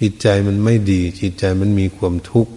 [0.00, 2.52] จิตใจมันไม่ดี จิตใจมันมีความทุกข์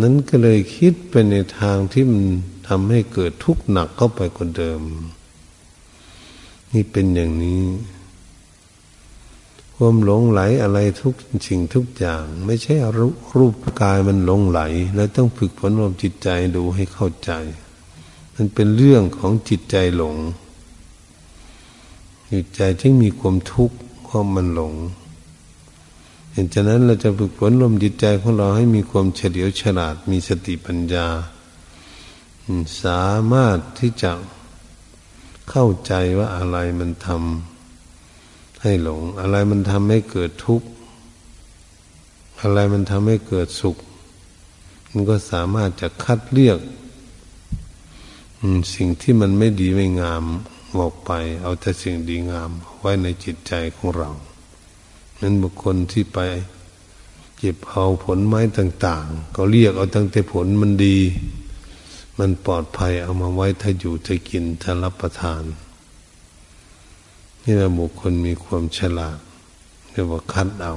[0.00, 2.24] นั้นก็เลยคิดไปในทางที่มัน
[2.68, 4.80] ทำให้เกิดทุกข์หนักเข้าไปกว่าเดิม
[6.72, 7.62] นี่เป็นอย่างนี้
[9.84, 11.14] ความหลงไหลอะไรทุก
[11.46, 14.60] สิ่งทุกอย่าง ไม่ใช่รูรูปกายมันหลงไหล
[14.94, 17.30] แล้วต้องฝึกฝนรวมจิตใจดูให้เข้าใจ
[18.34, 20.16] มันเป็นเรื่องของจิตใจหลง
[22.32, 24.74] จิตใจที่มีความทุกข์เพราะมันหลง
[26.32, 31.06] เหตุฉะนั้นเราจะฝึกฝนลมจิตใจของเราให้มีความเฉลียวฉลาดมีสติปัญญา
[32.82, 34.12] สามารถที่จะ
[35.50, 37.51] เข้าใจว่าอะไรมันทำ
[38.62, 40.66] ให้หลง อะไรมันทำให้เกิดทุกข์
[42.40, 43.76] อะไรมันทำให้เกิดสุข
[44.92, 46.58] มันก็สามารถจะคัดเลือก
[48.74, 50.24] สิ่งที่มันไม่ดีไม่งาม
[50.78, 51.10] ออกไป
[51.42, 54.10] เอาแต่สิ่งดีงาม ไว้ในจิตใจของเรา
[55.20, 56.18] นั้นบุคคลที่ไป
[57.38, 60.98] เก็บเอาผลไม้ต่าง ๆ ก็เรียกเอาตั้งแต่ผลมันดี
[62.18, 65.42] มันปลอดภัยเอามาไว้ถ้าอยู่จะกินถ้ารับประทาน
[67.44, 69.18] นี่แหละบุคคลมีความฉลาด
[69.90, 70.74] เรียกว่าคัดเอา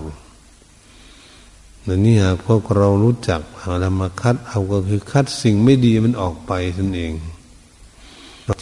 [2.06, 7.13] นี่หากพวกเรารู้จักเอาแล้วมาคัดเอาก็คือคัดสิ่งไม่ดีมันออกไปนั่นเอง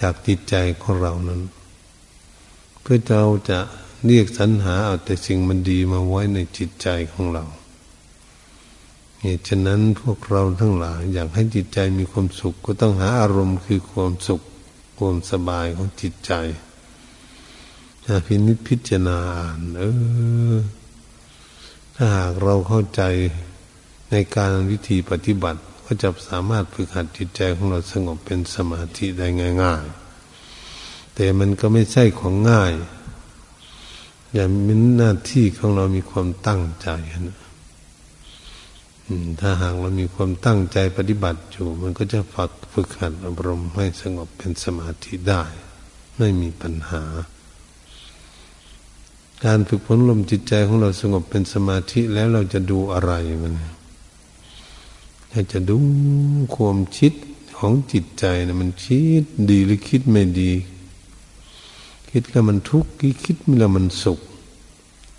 [0.02, 1.42] จากจิตใจของเรานั้น
[2.82, 3.60] เพื่อเราจะ
[4.06, 7.46] เรียกสรรหาเอาแต่สิ่งมันดีมาไว้ในจิตใจของเรา
[9.22, 14.42] เหตุฉะนั้นพวกเราทั้งหลายอยากให้จิตใจมีความสุขก็ต้องหาอารมณ์คือความสุข
[14.98, 16.34] ความสบายของจิตใจ
[18.26, 19.84] พินิจพิจารณาอ่านเอ
[20.54, 20.56] อ
[21.96, 23.02] ถ้าหากเราเข้าใจ
[24.12, 29.28] ในการวิธีปฏิบัติ ก็จะสามารถฝึกหัดจิตใจของเราสงบเป็นสมาธิได้
[29.64, 29.84] ง่าย
[30.50, 32.74] ๆ แต่มันก็ไม่ใช่ของง่าย
[34.34, 36.90] อย่างมีหน้าที่ของเรามีความตั้งใจ
[37.30, 37.40] นะ
[39.40, 45.44] ถ้าหากเรามีความตั้งใจปฏิบัติอยู่ มันก็จะฝึกฝึกหัดอบรมให้สงบเป็นสมาธิได้
[46.18, 47.04] ไม่มีปัญหา
[49.46, 53.54] การฝึกฝนลมจิตใจของเราสงบเป็นสมาธิแล้วเราจะดูอะไรมัน
[55.30, 55.78] เราจะดู
[56.56, 57.14] ความคิด
[57.58, 60.52] ของจิตใจนะมันคิดดีหรือคิดไม่ดี
[62.10, 62.92] คิดแล้วมันทุกข์
[63.26, 64.20] คิดแล้วมันสุข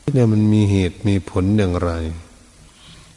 [0.01, 1.91] คิดแล้วมันมีเหตุมีผลอย่างไร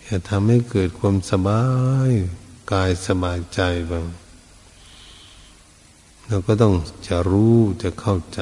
[0.07, 1.63] จะทำให้เกิดความสบา
[2.09, 2.11] ย
[2.71, 4.05] กายสบายใจบ้าง
[6.27, 6.73] เราก็ต้อง
[7.07, 8.41] จะรู้จะเข้าใจ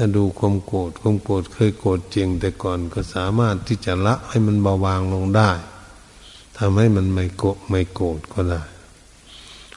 [0.00, 5.50] ถ้าดูความโกรธความโกรธเคยโกรธจริงแต่ก่อนก็สามารถที่จะละให้มันเบาบางลงได้
[6.58, 8.62] ทำให้มันไม่โกรธไม่โกรธก็ได้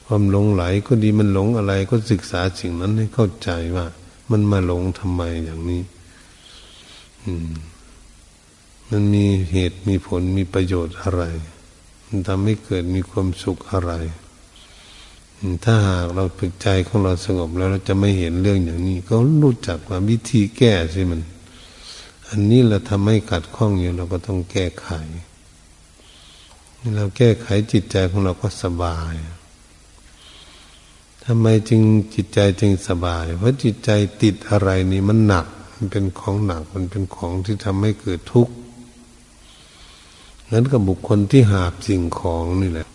[0.06, 3.86] ความหลงไหลก็ดีมันหลงอะไรก็ศึกษาสิ่งนั้นให้เข้าใจว่า
[4.30, 5.82] มันมาหลงทำไมอย่างนี้
[7.24, 7.52] อืม
[8.90, 11.22] มันมีเหตุมีผลมีประโยชน์อะไร
[12.06, 13.92] มันทำให้เกิดมีความสุขอะไร
[15.64, 21.22] ถ้าหากเราฝึกใจของเราสงบแล้วเราจะไม่เห็นเรื่องอย่างนี้ ก็รู้จักว่าวิธีแก้สิมัน
[22.28, 24.88] อันนี้เราทำให้ขัดข้องอยู่เราก็ต้องแก้ไข
[26.96, 29.14] เราแก้ไขจิตใจของเราก็สบาย
[31.24, 31.82] ทำไมจึง
[32.14, 33.90] จิตใจจึงสบาย เพราะจิตใจ
[34.22, 38.54] ติดอะไรนี่มันหนัก มันเป็นของหนัก มันเป็นของที่ทำให้เกิดทุกข์
[40.52, 42.88] นั้นกับบุคคลที่หาบสิ่งของนี่แหละ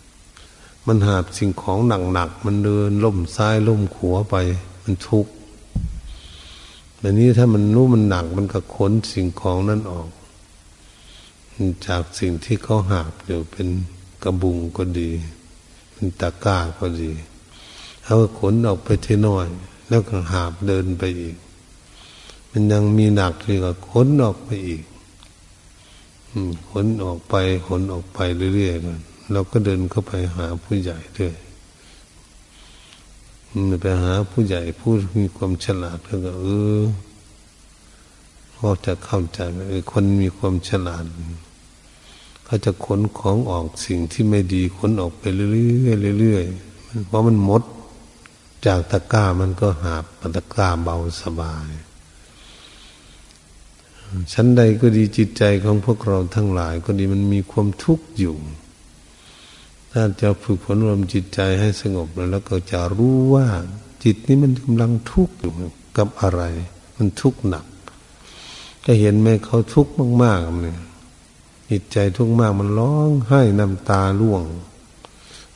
[0.88, 1.80] มันหาบสิ่งของ
[2.13, 4.36] หนักๆมันเดินล่มซ้ายล่มขวาไป
[4.84, 5.32] มันทุกข์
[6.97, 10.10] แต่นี้ถ้ามันรู้มันหนักมันก็ขนสิ่งของนั้นออก
[11.88, 13.67] จากสิ่งที่เขาหาบอยู่เป็น
[14.23, 15.10] กระบุงก็ดี
[15.91, 17.12] เป็นตะกร้าก็ดี
[18.04, 19.47] เขาขนออกไปทีน้อย
[19.89, 21.36] แล้วก็หาบเดินไปอีก
[22.52, 24.82] มันยังมีหนักเลยก็ขนออกไปอีก
[26.69, 27.36] ขนออกไป
[27.67, 28.19] ขนออกไป
[28.56, 31.33] เรื่อยๆกัน เราก็เดินเข้าไปหาผู้ใหญ่ด้วย
[33.81, 36.45] ไปหาผู้ใหญ่ผู้มีความฉลาดแล้วก็เอ
[36.79, 36.81] อ
[38.51, 41.05] เขาจะเข้าใจว่าคนมีความฉลาด
[42.45, 45.47] เขาจะขนของออกสิ่งที่ไม่ดีขนออกไปเรื่
[46.11, 47.63] อยๆเรื่อยๆเพราะมันมด
[48.65, 50.03] จากตะกร้ามันก็หาบ
[50.35, 51.69] ตะกร้าเบาสบาย
[54.33, 58.35] ชั้นใดก็ดีจิตใจของพวกเราทั้งหลาย ก็ดีมันมีความทุกข์อยู่
[59.99, 63.47] ถ้าจะฝึกฝนรวมจิตใจให้สงบแล้วก็จะรู้ว่า
[64.03, 65.53] จิตนี้มันกำลังทุกข์อยู่
[65.97, 66.41] กับอะไร
[66.97, 67.65] มันทุกข์หนัก
[68.86, 69.91] ก็เห็นไหมเขาทุกข์
[70.23, 70.79] มากๆเนี่ย
[71.71, 74.43] จิตใจทุกข์มากมันร้องไห้น้ำตาล่วง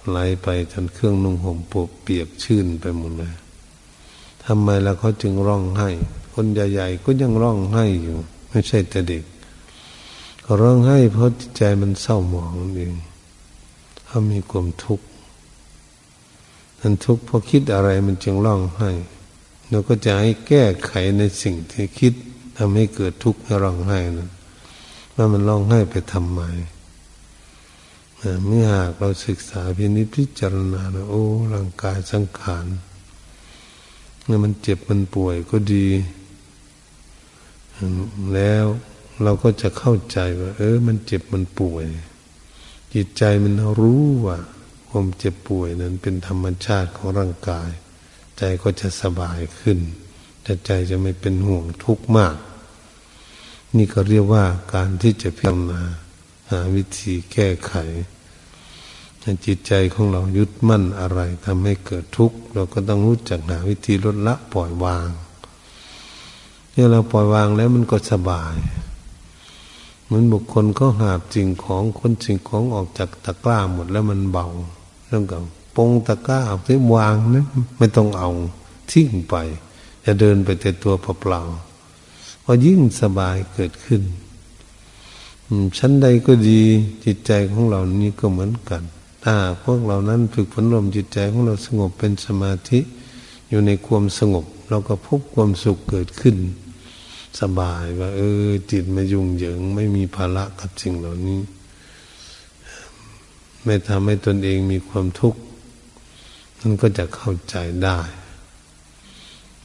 [0.10, 3.34] ไหลไปจนเครื่องนุ่งห่มปวเปียกชื้นไปหมดเลย
[4.44, 5.90] ทำไมแล้วเขาจึงร้องไห้
[6.34, 8.18] คนใหญ่ๆก็ยังร้องไห้อยู่
[8.50, 9.24] ไม่ใช่แต่เด็ก
[10.42, 12.96] เขาร้องไห้เพราะจิตใจมันเศร้าหมองเอง
[14.14, 15.06] เขามีความทุกข์
[16.80, 18.90] นั้นทุกข์เพราะคิดอะไรมันจึงร้องไห้
[19.70, 22.14] เราก็จะให้แก้ไขในสิ่งที่คิด
[22.58, 24.30] ทำให้เกิดทุกข์ให้ร้องไห้นั้น
[25.16, 26.42] ว่ามันร้องไห้ไปทำไม
[28.46, 32.66] เมื่อหากเราศึกษาพินิจพิจารณาโอ้ร่างกายสังขาร
[34.24, 35.88] เมื่อมันเจ็บมันป่วยก็ดี
[38.34, 38.66] แล้ว
[39.24, 41.86] เราก็จะเข้าใจว่า เออ มันเจ็บมันป่วย
[42.94, 44.38] จิตใจมันรู้ว่า
[44.90, 47.70] ความเจ็บป่วยนั้นเป็นธรรมชาติของร่างกาย
[48.38, 49.80] ใจก็จะสบายขึ้น
[50.44, 52.36] แต่ใจจะไม่เป็นห่วงทุกข์มาก
[53.78, 55.82] นี่ก็เรียกว่าการที่จะพิจารณา
[56.52, 57.74] หาวิธีแก้ไข
[59.46, 65.10] จิตใจของเรายึดมั่นอะไรทำให้เกิดทุกข์ เราก็ต้องรู้จักหาวิธีลดละปล่อยวาง
[66.72, 68.56] เนี่ยเราปล่อยวางแล้วมันก็สบาย
[70.12, 74.48] มือนบุคคลก็หาบสิ่งของคนสิ่งของออกจากตะกร้าหมดแล้วมันเบา
[75.08, 75.44] เรื่องกับ
[75.76, 77.46] ปงตะกร้าเอาที่วางนะ
[77.78, 78.30] ไม่ต้องเอา
[78.92, 79.36] ทิ้งไป
[80.06, 84.02] จะเดินไปแต่ตัวเปล่าๆพอยิ่งสบายเกิดขึ้น
[85.78, 86.62] ชั้นใดก็ดี
[87.06, 88.84] จิตใจของเรานี้ก็เหมือนกัน
[89.24, 92.80] ถ้าพวกเรานั้นฝึกฝนลมจิตใจของเราสงบเป็นสมาธิ
[93.50, 96.36] อยู่ในความสงบ เราก็พบความสุขเกิดขึ้น
[97.40, 101.40] สบายว่า เออ จิตไม่ยุ่งเหยิง ไม่มีภาระกับสิ่งเหล่านี้
[103.64, 105.40] ไม่ทำให้ตนเองมีความทุกข์
[106.60, 108.00] มันก็จะเข้าใจได้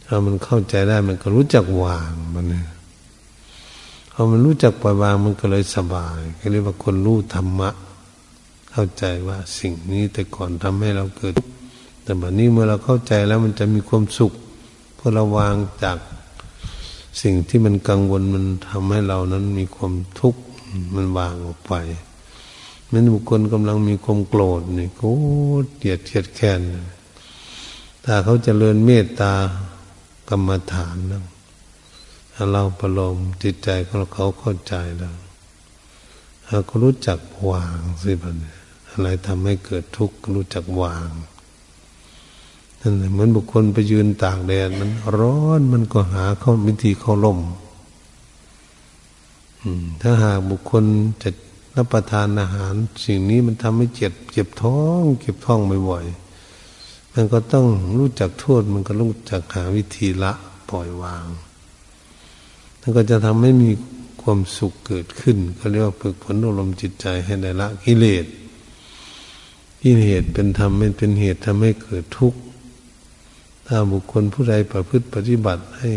[0.05, 2.69] ถ้ามันเข้าใจได้มันก็รู้จักวางมันเนี่ย
[4.13, 7.71] พอมันรู้จักปล่อยวางมันก็เลยสบายก็เรียกว่าคนรู้ธรรมะ
[8.71, 11.35] เข้าใจว่าสิ่งนี้แต่ก่อนทำให้เราเกิด
[12.03, 14.33] แต่บัดนี้เมื่อเราเข้าใจแล้วมันจะมีความสุข
[14.97, 15.99] เพราะเราวางจาก
[17.23, 20.43] สิ่งที่มันกังวลมันทำให้เรานั้นมีความทุกข์
[20.95, 21.75] มันวางออกไป
[22.93, 25.11] มันบุคคลกำลังมีความโกรธนี่โกร
[25.63, 26.61] ธเกลียดเทียดแค้น
[28.05, 29.33] ถ้าเขาจเจริญเมตตา
[30.29, 31.23] กรรมฐานนะ
[32.53, 35.17] เราประโลมจิตใจของเขาเข้าใจแล้ว
[36.47, 37.19] เรารู้จัก
[37.51, 38.37] วางสิบัน
[38.91, 41.09] อะไรทำให้เกิดทุกข์รู้จักวาง
[42.81, 47.39] นั่นแหละเหมือนบุคคลไปยืนตากแดดมันร้อนมันก็หาเข้าวิธีเข้าล่ม
[50.03, 50.85] ถ้าหากบุคคล
[51.23, 51.31] จะ
[51.77, 57.67] รับประทานอาหาร สิ่งนี้มันทำให้เจ็บ เจ็บท้องเจ็บท้องบ่อยๆมันก็ต้อง
[57.99, 60.33] รู้จักโทษมันก็รู้จักหาวิธีละ
[60.71, 61.27] ปล่อยวาง
[62.81, 63.71] มันก็จะทำให้มี
[64.23, 68.27] ความสุขเกิดขึ้นเขาเรียกว่าฝึกฝนอารมณ์จิตใจให้ได้ละกิเลส
[69.83, 72.39] กิเลสเป็นธรรมเป็นเหตุทำให้เกิดทุกข์
[73.67, 75.91] ถ้าบุคคลผู้ใดประพฤติปฏิบัติ ให้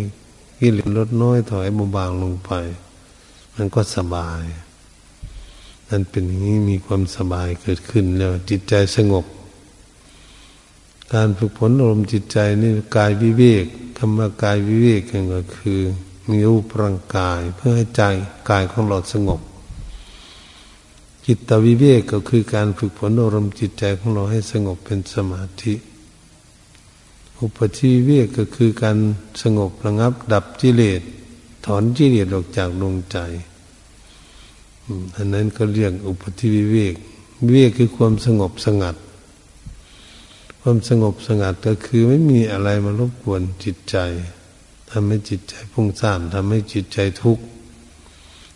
[0.60, 2.52] กิเลสลดน้อยถอยเบาบางลงไป
[3.56, 4.44] มันก็สบาย
[5.90, 9.26] นั่นเป็นอย่างนี้มีความสบายเกิดขึ้นแล้วจิตใจสงบ
[11.14, 13.66] การฝึกฝนอารมณ์จิตใจนี่กายวิเวก
[13.98, 15.02] คำว่ากายวิเวก
[15.36, 15.80] ก็คือ
[16.30, 18.02] มีรูปร่างกายเพื่อให้ใจ
[18.50, 19.40] กายของเราสงบ
[21.26, 25.74] จิตวิเวกก็คือการฝึกฝนอารมณ์จิตใจของเราให้สงบเป็นสมาธิ
[27.40, 28.98] อุปธิวเวกก็คือการ
[29.42, 31.02] สงบระงับ ดับจิเลส
[31.66, 33.18] ถอนจิเลสออกจากดวงใจ
[35.16, 36.96] อันนั้นก็เรียกอุปธิวิเวก
[37.42, 38.96] วิเวกคือความสงบสงัด
[40.62, 43.98] ความสงบสงัดก็คือไม่มีอะไรมารบกวนจิตใจ
[44.92, 47.44] ทำให้จิตใจพุ่งซ่านทำให้จิตใจทุกข์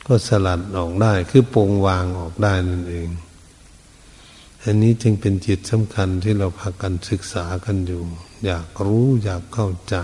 [0.08, 3.10] ก็สลัดออกได้ คือปรงวางออกได้นั่นเอง
[4.64, 8.02] อันนี้จึงเป็นจิตสำคัญที่เราพากันศึกษากันอยู่
[8.46, 9.96] อยากรู้อยากเข้าใจ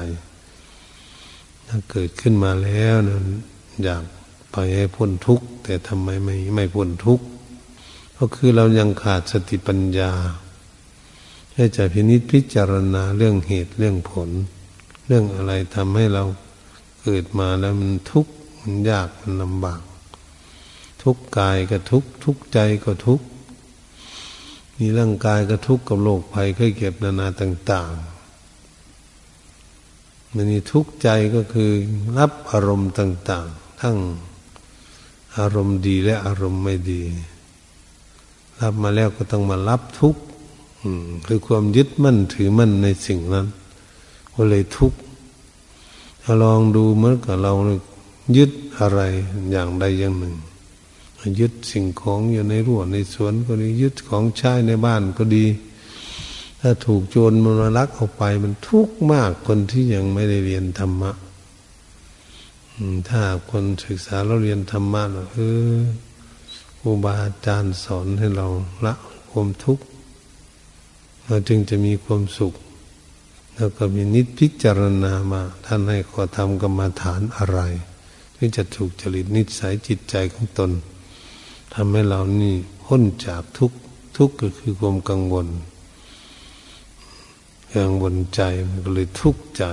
[1.68, 3.26] ถ้าเกิดขึ้นมาแล้วนั้น
[3.84, 4.04] อยาก
[4.52, 7.26] ไปให้พ้นทุกข์แต่ทำไมไม่ไม่พ้นทุกข์
[8.18, 10.12] ก็คือเรายังขาดสติปัญญา
[11.54, 14.30] ให้จะพินิจพิจารณาเรื่องเหตุเรื่องผล
[15.08, 16.24] เรื่องอะไรทำให้เรา
[17.02, 19.82] เกิดมาแล้วมันทุกข์มันยากมันลำบาก
[21.04, 23.22] ทุกกายก็ทุกทุกใจก็ทุก
[24.78, 28.19] มีร่างกายก็ทุกข์กับโรคภัยไข้เก็บนานาต่าง ๆ
[30.36, 31.72] มันีทุกข์ใจก็คือ
[32.18, 33.98] รับอารมณ์ต่าง ๆ ทั้ง
[35.38, 37.02] อารมณ์ดีและอารมณ์ไม่ดี
[38.62, 40.22] รับมาแล้วก็ต้องมารับทุกข์
[41.28, 43.48] คือความยึดมั่นถือมั่นในสิ่งนั้น
[44.34, 45.00] ก็เลยทุกข์
[46.24, 47.54] ถ้าลองดูเหมือนกับเรา
[48.38, 49.02] ยึดอะไร
[49.52, 50.36] อย่างใดอย่างหนึ่ง
[51.40, 55.46] ยึดสิ่งของอยู่ในรั้วในสวนก็ดียึดของใช้ในบ้านก็ดี
[56.60, 61.12] ถ้าถูกโจรมันลักเอาไป มันทุกข์มากคนที่ยังไม่ได้เรียนธรรมะ
[63.10, 65.38] ถ้าคนศึกษาเราเรียนธรรมะเอ
[65.76, 65.78] อ
[66.80, 68.48] ครูบาอาจารย์สอนให้เรา
[68.86, 68.94] ละ
[69.30, 69.84] ความทุกข์
[71.26, 72.54] เราจึงจะมีความสุข
[73.56, 77.60] แล้วก็มีนิจพิจารณามา ท่านให้ขอทำกรรมฐานอะไร
[78.36, 80.72] ที่จะถูกจริตนิสัยจิตใจของตน
[81.74, 82.56] ทำให้เรานี่
[82.86, 83.72] พ้นจากทุก
[84.18, 85.48] ทุกก็คือความกังวล
[87.76, 89.66] กังวลใจมันก็เลยทุกข์ใจ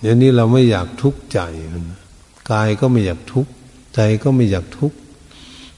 [0.00, 1.40] เดี๋ยวนี้เราไม่อยากทุกข์ใจ
[2.50, 3.52] กายก็ไม่อยากทุกข์
[3.94, 4.98] ใจก็ไม่อยากทุกข์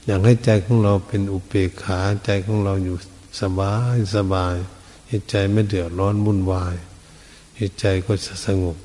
[0.05, 2.95] อยากให้ใจของเราเป็นอุเบกขาใจของเราอยู่
[3.41, 4.55] สบายสบาย
[5.09, 6.75] จิตใจไม่เดือดร้อนวุ่นวาย
[7.57, 8.77] จิตใจก็จะสงบ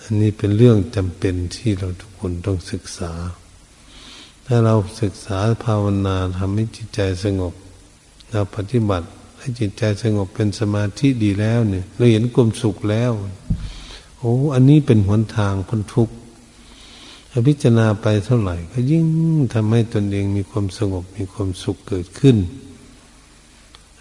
[0.00, 3.12] อันนี้เป็นเรื่องจำเป็นที่เราทุกคนต้องศึกษา
[4.46, 7.54] ถ้าเราศึกษาภาวนาทำให้จิตใจสงบ
[8.30, 9.08] เราปฏิบัติ
[9.42, 13.12] ให้จิตใจสงบเป็นสมาธิดีแล้วเนี่ยเราเห็นความสุขแล้ว
[14.18, 16.14] โอ้อันนี้เป็นหนทางพ้นทุกข์
[17.46, 19.06] พิจารณาไปเท่าไหร่ ก็ยิ่ง
[19.54, 22.36] ทำให้ตนเองมีความสงบมีความสุขเกิดขึ้น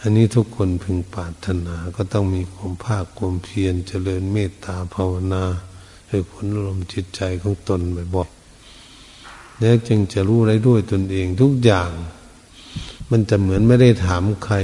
[0.01, 5.43] อันนี้ทุกคนพึงปรารถนาก็ต้องมีความภาคความเพียรเจริญเมตตาภาวนา
[6.09, 7.81] ให้ผลลมจิตใจของตน
[8.15, 11.91] บ่อยๆแล้วจึงจะรู้ได้ด้วยตนเองทุกอย่าง
[13.11, 14.55] มันจะเหมือนไม่ได้ถามใคร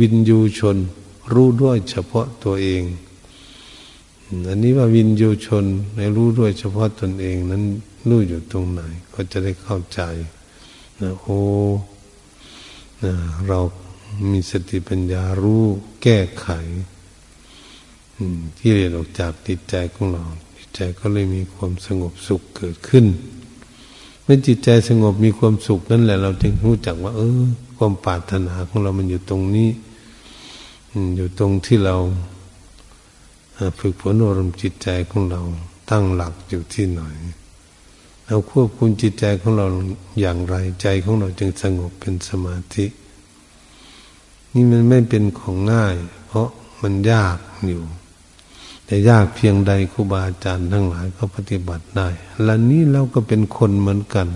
[0.00, 0.76] วินยูชน
[1.34, 2.82] รู้ด้วยเฉพาะตัวเอง
[4.48, 5.64] อันนี้ว่าวินยูชน
[5.96, 7.62] ในรู้ด้วยเฉพาะตนเองนั้น
[8.08, 8.80] รู้อยู่ตรงไหน
[9.14, 10.00] ก็จะได้เข้าใจ
[11.00, 11.38] นะโอ้
[13.02, 13.12] นะ
[13.48, 13.60] เรา
[14.30, 15.64] มีสติปัญญารู้
[16.02, 16.48] แก้ไข
[18.58, 20.24] ที่เรียนออกจากจิตใจของเรา
[20.58, 23.06] จิตใจก็เลยมีความสงบสุขเกิดขึ้น
[24.22, 27.42] เมื่อจิตใจสงบมีความสุขนั่นแหละ เราจึงรู้จักว่า เออ
[27.76, 29.70] ความปรารถนาของเรามันอยู่ตรงนี้
[31.16, 31.96] อยู่ตรงที่เรา
[33.78, 35.42] ฝึกฝนอารมณ์จิตใจของเรา
[35.90, 37.02] ตั้งหลักอยู่ที่ไหน
[38.26, 39.66] เราควบคุมจิตใจของเรา
[40.20, 42.86] อย่างไรใจของเราจึงสงบเป็นสมาธิ
[44.52, 45.96] นี่มันไม่เป็นของง่าย
[46.26, 46.48] เพราะ
[46.82, 47.82] มันยากอยู่
[48.86, 52.08] แต่ยากเพียงใดครูบาอาจารย์ทั้งหลายก็ปฏิบัติได้
[52.42, 54.28] และนี้เราก็เป็นคนเหมือนกัน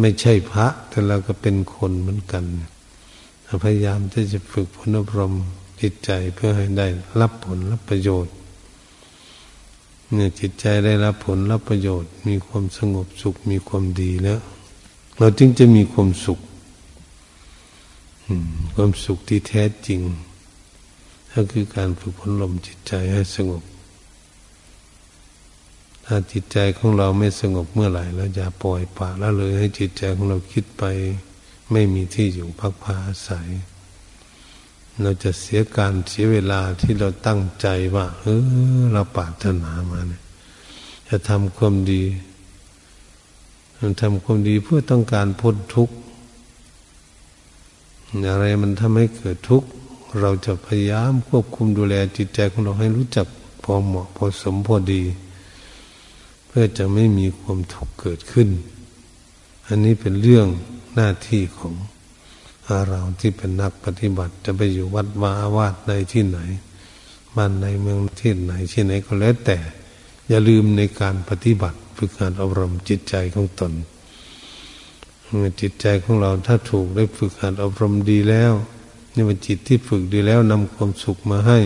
[0.00, 2.44] ไม่ใช่พระ แต่เราก็เป็นคนเหมือนกัน
[3.64, 5.34] พยายามที่จะฝึกฝนอบรม
[5.80, 6.86] จิตใจเพื่อให้ได้
[7.20, 8.34] รับผลรับประโยชน์
[10.14, 14.40] เนี่ยจิตใจได้รับผลรับประโยชน์ มีความสงบสุขมีความดีแล้ว
[15.18, 16.40] เราจึงจะมีความสุข
[18.74, 20.00] ความสุขที่แท้จริง
[21.32, 23.62] ก็คือการฝึกฝนลมจิตใจให้สงบ
[26.10, 30.84] ถ้าจิตใจของเราไม่สงบเมื่อไหร่เราอย่าปล่อยปละละเลยให้จิตใจของเราคิดไป
[31.72, 33.48] ไม่มีที่อยู่พักพาอาศัย
[35.02, 40.22] เราจะเสียการเสียเวลาที่เราตั้งใจว่า เออ เราปรารถนามาเนี่ย
[41.08, 42.02] จะทำความดี
[44.00, 45.94] ทำความดีเพื่อต้องการพ้นทุกข์
[48.30, 49.68] อะไรมันทำให้เกิดทุกข์
[50.20, 53.26] เราจะพยายามควบคุมดูแลจิตใจของเราให้รู้จัก
[53.62, 55.02] พอเหมาะพอสมพอดี
[56.48, 58.48] เพื่อจะไม่มีความทุกข์เกิดขึ้น
[59.68, 60.46] อันนี้เป็นเรื่อง
[60.94, 61.74] หน้าที่ของ
[62.90, 66.38] เราที่เป็นนักปฏิบัติจะไปอยู่วัดวาอาวาสในที่ไหน
[67.36, 69.58] บ้านในเมืองที่ไหนที่ไหนก็แล้วแต่
[70.28, 73.72] อย่าลืมในการปฏิบัติฝึกงานอบรมจิตใจของตน
[75.60, 78.52] จิตใจของเราถ้าถูกได้ฝึกหัดอบรมดีแล้ว
[79.14, 81.58] นี่มันจิตที่ฝึกดีแล้วนำความสุขมาให้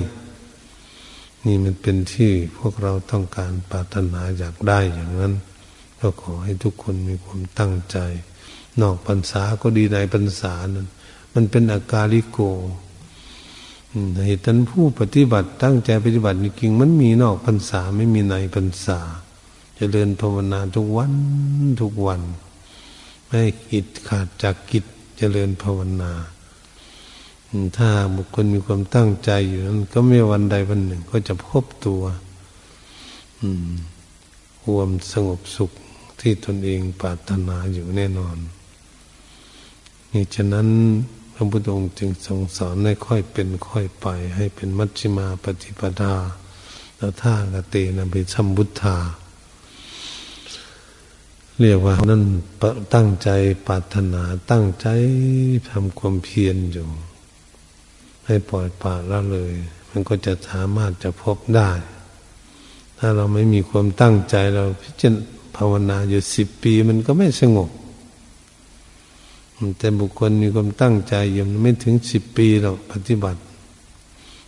[1.47, 5.35] นี่มันเป็นที่พวกเราต้องการปรารถนาอยากได้อย่างนั้น
[6.01, 7.99] ก็ขอให้ทุกคนมีความตั้งใจ
[8.81, 10.89] นอกพรรษาก็ดีในพรรษานั้น
[11.35, 12.39] มันเป็นอากาลิโก
[14.27, 19.21] ให้ท่านผู้ปฏิบัติตั้งใจปฏิบัติจริงมันมีนอกพรรษาไม่มีในพรรษาจ
[19.77, 21.13] เจริญภาวนาทุกวัน
[21.81, 22.21] ทุกวัน
[23.27, 23.41] ไม่
[23.71, 24.85] กิดขาดจากกิจ
[25.19, 26.13] เจริญภาวนา
[27.77, 32.03] ถ้าบุคคลมีความตั้งใจอยู่นั้นก็ไม่วันใดวันหนึ่งก็จะพบตัว
[34.63, 35.71] ความสงบสุข
[36.21, 38.37] ที่ตนเองปรารถนาอยู่แน่นอน
[40.13, 40.69] นี่ฉะนั้น
[41.35, 46.15] พระพุทธองค์จึงทรงสอนให้ค่อยเป็นค่อยไป ให้เป็นมัชฌิมาปฏิปทา
[46.97, 48.97] แล้วท่ากเตนะไปสัมบุทธา
[51.61, 52.23] เรียกว่านั่น
[52.95, 53.29] ตั้งใจ
[53.67, 54.89] ปรารถนาตั้งใจ
[55.69, 56.89] ทำความเพียรอยู่
[58.33, 59.55] ให้ปล่อยปละละเลย
[59.91, 61.71] มันก็จะสามารถจะพบได้
[62.99, 65.23] ถ้าเราไม่มีความตั้งใจเราพิจารณา
[65.57, 67.71] ภาวนาอยู่สิบปีมันก็ไม่สงบ
[69.79, 73.41] แต่บุคคลมีความตั้งใจอยู่ไม่ถึงสิบปีหรอกปฏิบัติ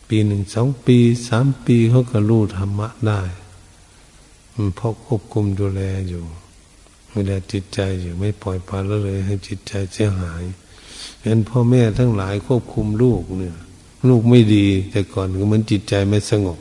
[0.09, 3.21] ปีหนึ่งสองปีสามปีเขาก็รู้ธรรมะได้
[4.55, 6.25] มันเพราะควบคุมดูแลอยู่
[7.13, 10.43] เวลาจิตใจอยู่ไม่ปล่อยปละละเลย ให้จิตใจเสียหาย
[11.23, 13.57] เห็นพ่อแม่ทั้งหลายควบคุมลูกเนี่ย
[14.09, 16.59] ลูกไม่ดี แต่ก่อนก็เหมือนจิตใจไม่สงบ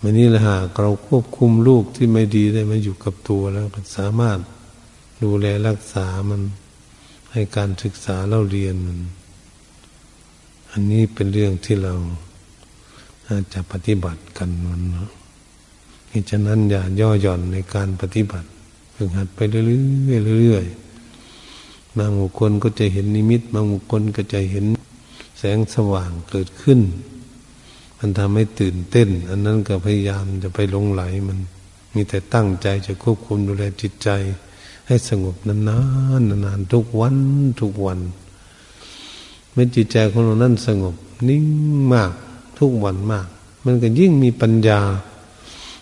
[0.00, 3.66] มันนี่แหละหากเราควบคุมลูกที่ไม่ดีได้มาอยู่กับตัวแล้ว
[3.96, 4.38] สามารถ
[5.22, 6.42] ดูแลรักษามัน
[7.32, 8.98] ให้การศึกษาเราเรียนมัน
[10.70, 11.94] อันนี้เป็นเรื่องที่เรา
[13.26, 15.10] อาจะปฏิบัติกันมันเนาะ
[16.30, 18.48] ฉะนั้นอย่าย่อหย่อนในการปฏิบัติ
[18.94, 24.64] ฝึกหัดไปเรื่อยๆเรื่อยๆบางบุคคลก็จะเห็นนิมิตบางบุคคลก็จะเห็น
[25.44, 26.80] แสงสว่างเกิดขึ้น
[27.98, 31.38] มันทำให้ตื่นเต้น อันนั้นก็พยายามจะไปลงไหลมัน
[31.94, 34.08] มีแต่ตั้งใจจะควบคุมดูแลจิตใจ
[34.86, 35.78] ให้สงบนา
[36.20, 37.16] นๆนานๆทุกวัน
[37.60, 38.00] ทุกวัน
[39.52, 40.94] เมื่อจิตใจของเรานั้นสงบ
[41.28, 41.46] นิ่ง
[41.92, 42.12] มาก
[42.58, 43.26] ทุกวันมาก
[43.64, 44.80] มันก็ยิ่งมีปัญญา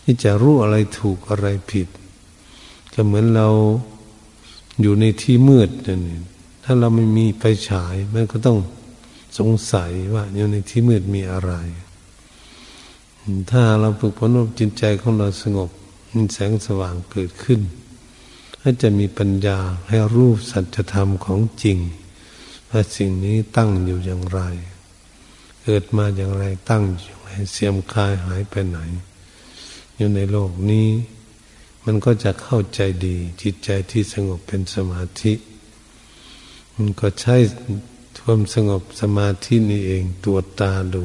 [0.04, 1.88] ที่จะรู้อะไรถูกอะไรผิด
[2.94, 3.48] ก็เหมือนเรา
[4.80, 6.18] อยู่ในที่มืดนี่
[6.64, 8.58] ถ้าเราไม่มีไฟฉายมันก็ต้อง
[9.38, 11.52] สงสัยว่าอยู่ในที่มืดมีอะไร
[13.50, 15.70] ถ้าเราฝึกฝนจิตใจของเราสงบ
[16.14, 17.60] มีแสงสว่างเกิดขึ้น
[18.60, 19.58] ก็จะมีปัญญา
[19.88, 21.78] ให้รู้สัจธรรมของจริง
[22.70, 24.40] ว่าสิ่งนี้ตั้งอยู่อย่างไร
[25.62, 28.78] เกิดมาอย่างไรตั้งอยู่อย่างไรเสียมคลายหายไปไหน
[29.96, 30.88] อยู่ในโลกนี้
[31.84, 35.32] มันก็จะเข้าใจดี จิตใจที่สงบเป็นสมาธิ
[36.74, 37.36] มันก็ใช้
[38.24, 41.04] ความสงบสมาธินี่เองตัวตาดู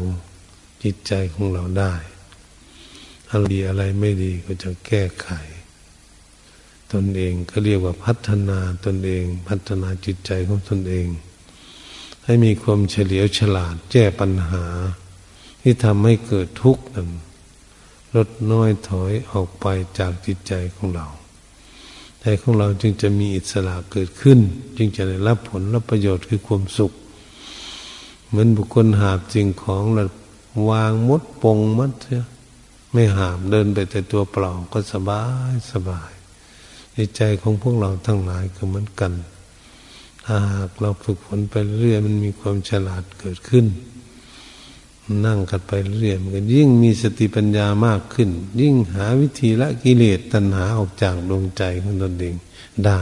[0.83, 1.93] จิตใจของเราได้
[3.29, 5.29] อะไรดีอะไรไม่ดีก็จะแก้ไข
[6.93, 11.07] ตนเองก็เรียกว่าพัฒนาตนเอง พัฒนาจิตใจของตนเอง
[12.25, 14.65] ให้มีความเฉลียวฉลาดแก้ปัญหา
[15.61, 17.09] ที่ทำให้เกิดทุกข์นั้น
[18.15, 19.65] ลดน้อยถอยออกไป
[19.99, 21.07] จากจิตใจของเรา
[22.21, 24.39] ใจของเราจึงจะมีอิสระเกิดขึ้น
[24.77, 26.93] จึงจะได้รับผลรับประโยชน์คือความสุข
[28.35, 30.09] เหมือนบุคคลหาบสิ่งของแล้ว
[30.69, 32.25] วางมดปงมัดเถอะ
[32.93, 36.11] ไม่หามเดินไปแต่ตัวเปล่าก็สบายสบาย
[36.93, 39.11] ในใจของพวกเราทั้งหลายก็เหมือนกัน
[40.25, 43.65] ถ้าหากเราฝึกฝนไปเรื่อยมันมีความฉลาดเกิดขึ้น
[45.25, 48.29] นั่งกันไปเรื่อยมันก็ยิ่งมีสติปัญญามากขึ้น
[48.61, 52.35] ยิ่งหาวิธีละกิเลสตัณหาออกจากดวงใจของตนเอง
[52.85, 53.01] ได้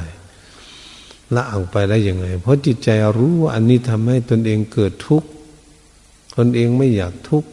[1.36, 5.30] ละออกไปได้ยังไง เพราะจิตใจรู้ว่าอันนี้ทำให้ตนเองเกิดทุกข์
[6.38, 7.50] ตนเองไม่อยากทุกข์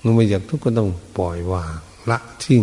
[0.00, 1.74] เมื่อไม่อยากทุกข์ก็ต้องปล่อยวาง
[2.10, 2.62] ละทิ้ง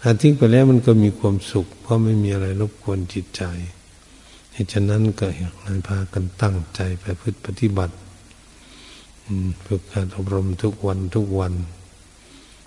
[0.00, 3.42] ถ้าทิ้งไปแล้วมันก็มีความสุข เพราะไม่มีอะไรรบกวนจิตใจ
[4.52, 7.94] เหตุฉะนั้นก็อยากให้พากันตั้งใจไปพฤติปฏิบัติ
[9.66, 11.52] ฝึกการอบรมทุกวันทุกวัน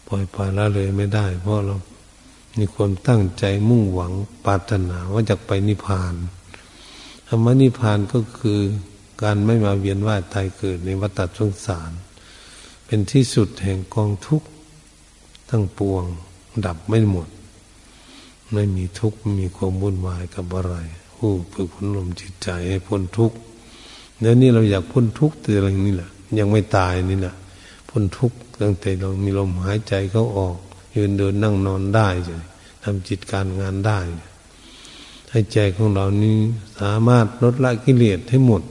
[0.07, 1.75] ปล่อยปล่อยละเลยไม่ได้ เพราะเรา
[2.57, 4.11] มีความตั้งใจมุ่งหวัง
[4.45, 6.13] ปรารถนาว่าจะไปนิพพาน
[7.27, 8.59] ธรรมนิพพานก็คือ
[9.23, 11.91] การไม่มาเวียนว่ายตายเกิดในวัฏสงสาร
[12.85, 14.47] เป็นที่สุดแห่งกองทุกข์
[15.49, 16.03] ทั้งปวง
[16.65, 17.27] ดับไม่หมด
[18.53, 20.75] ไม่มีทุกข์ไม่มีความวุ่นวายกับอะไร
[21.15, 23.37] ผู้ฝึกฝนลมจิตใจให้พ้นทุกข์
[24.19, 26.09] เดี๋ยวนี้เราอยากพ้นทุกข์แต่อะไรนี่แหละ
[26.39, 27.35] ยังไม่ตายนี่แหละ
[27.89, 30.57] พ้นทุกข์ตั้งแต่เรามีลมหายใจเขาออก
[30.95, 32.43] ยืนเดินนั่งนอนได้เลย
[32.83, 33.99] ทำจิตการงานได้
[35.37, 36.37] ให้ใจของเรานี้
[36.81, 38.61] สามารถลดละกิเลสให้หมด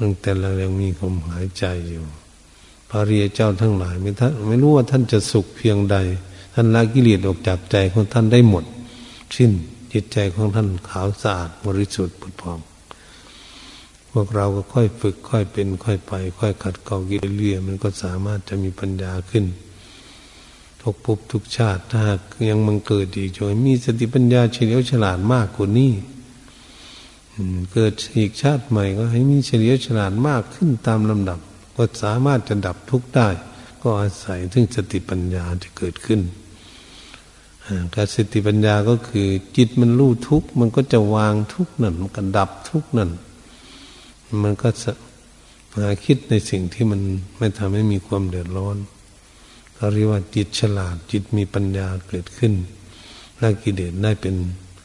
[0.00, 2.04] ตั้งแต่เรายังมีลมหายใจอยู่
[2.90, 5.96] พระเรียเจ้าทั้งหลายไม่ท่านไม่รู้ว่าท่านจะสุขเพียงใด
[6.54, 8.64] ท่านละกิเลสออกจากใจของท่านได้หมด
[9.36, 9.50] สิ้น
[9.92, 12.58] จิตใจของท่านขาวสะอาดบริสุทธิ์ผุดพอง
[14.12, 19.44] พวกเราก็ค่อยฝึกค่อยเป็นค่อยไป ค่อยขัดเกลากิเลสมันก็สามารถจะมีปัญญาขึ้น
[20.82, 22.02] ทุกภพทุกชาติถ้า
[22.48, 25.92] ยังมังเกิดอีกจนมีสติปัญญาเฉลียวฉลาดมากกว่านี้
[27.72, 31.38] เกิดอีกชาติใหม่ก็ให้มีเฉลียวฉลาดมากขึ้นตามลำดับ
[31.76, 33.28] ก็สามารถจะดับทุกข์ได้
[33.82, 36.20] ก็อาศัยถึงสติปัญญาที่เกิดขึ้น
[37.94, 43.10] การสติปัญญาก็คือ จิตมันรู้ทุกข์มันก็จะวางทุกข์นั่นมันก็ดับทุกข์นั่น
[44.42, 44.68] มันก็
[45.74, 47.00] มาคิดในสิ่งที่มัน
[47.38, 48.76] ไม่ทำให้มีความเดือดร้อน
[49.80, 52.52] เขาเรียกว่าจิตฉลาดจิตมีปัญญาเกิดขึ้น
[53.40, 54.34] ละกิเลสได้เป็น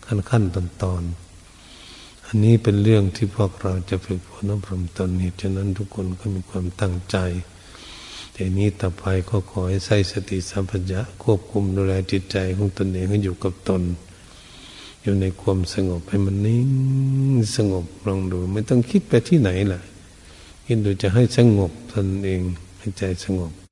[0.06, 1.04] ขั้นขั้นตอนตอน
[2.26, 7.18] อันนี้เป็นเรื่องที่พวกเราจะฝึกฝนอบรมตนนี้ฉะนั้นทุกคนก็มีความตั้งใจ
[8.34, 13.82] แต่นี้ต่อไปก็ขอให้ใส่สติสัมปชัญญะควบคุมดูแลจิตใจของตนเองให้อยู่กับตน
[15.04, 19.84] อยู่ในความสงบให้มันนิ่งสงบลองดู ไม่ต้องคิดไปที่ไหนแหละ
[20.66, 22.42] คิดดูจะให้สงบตนเอง
[22.80, 23.65] ให้ใจสงบ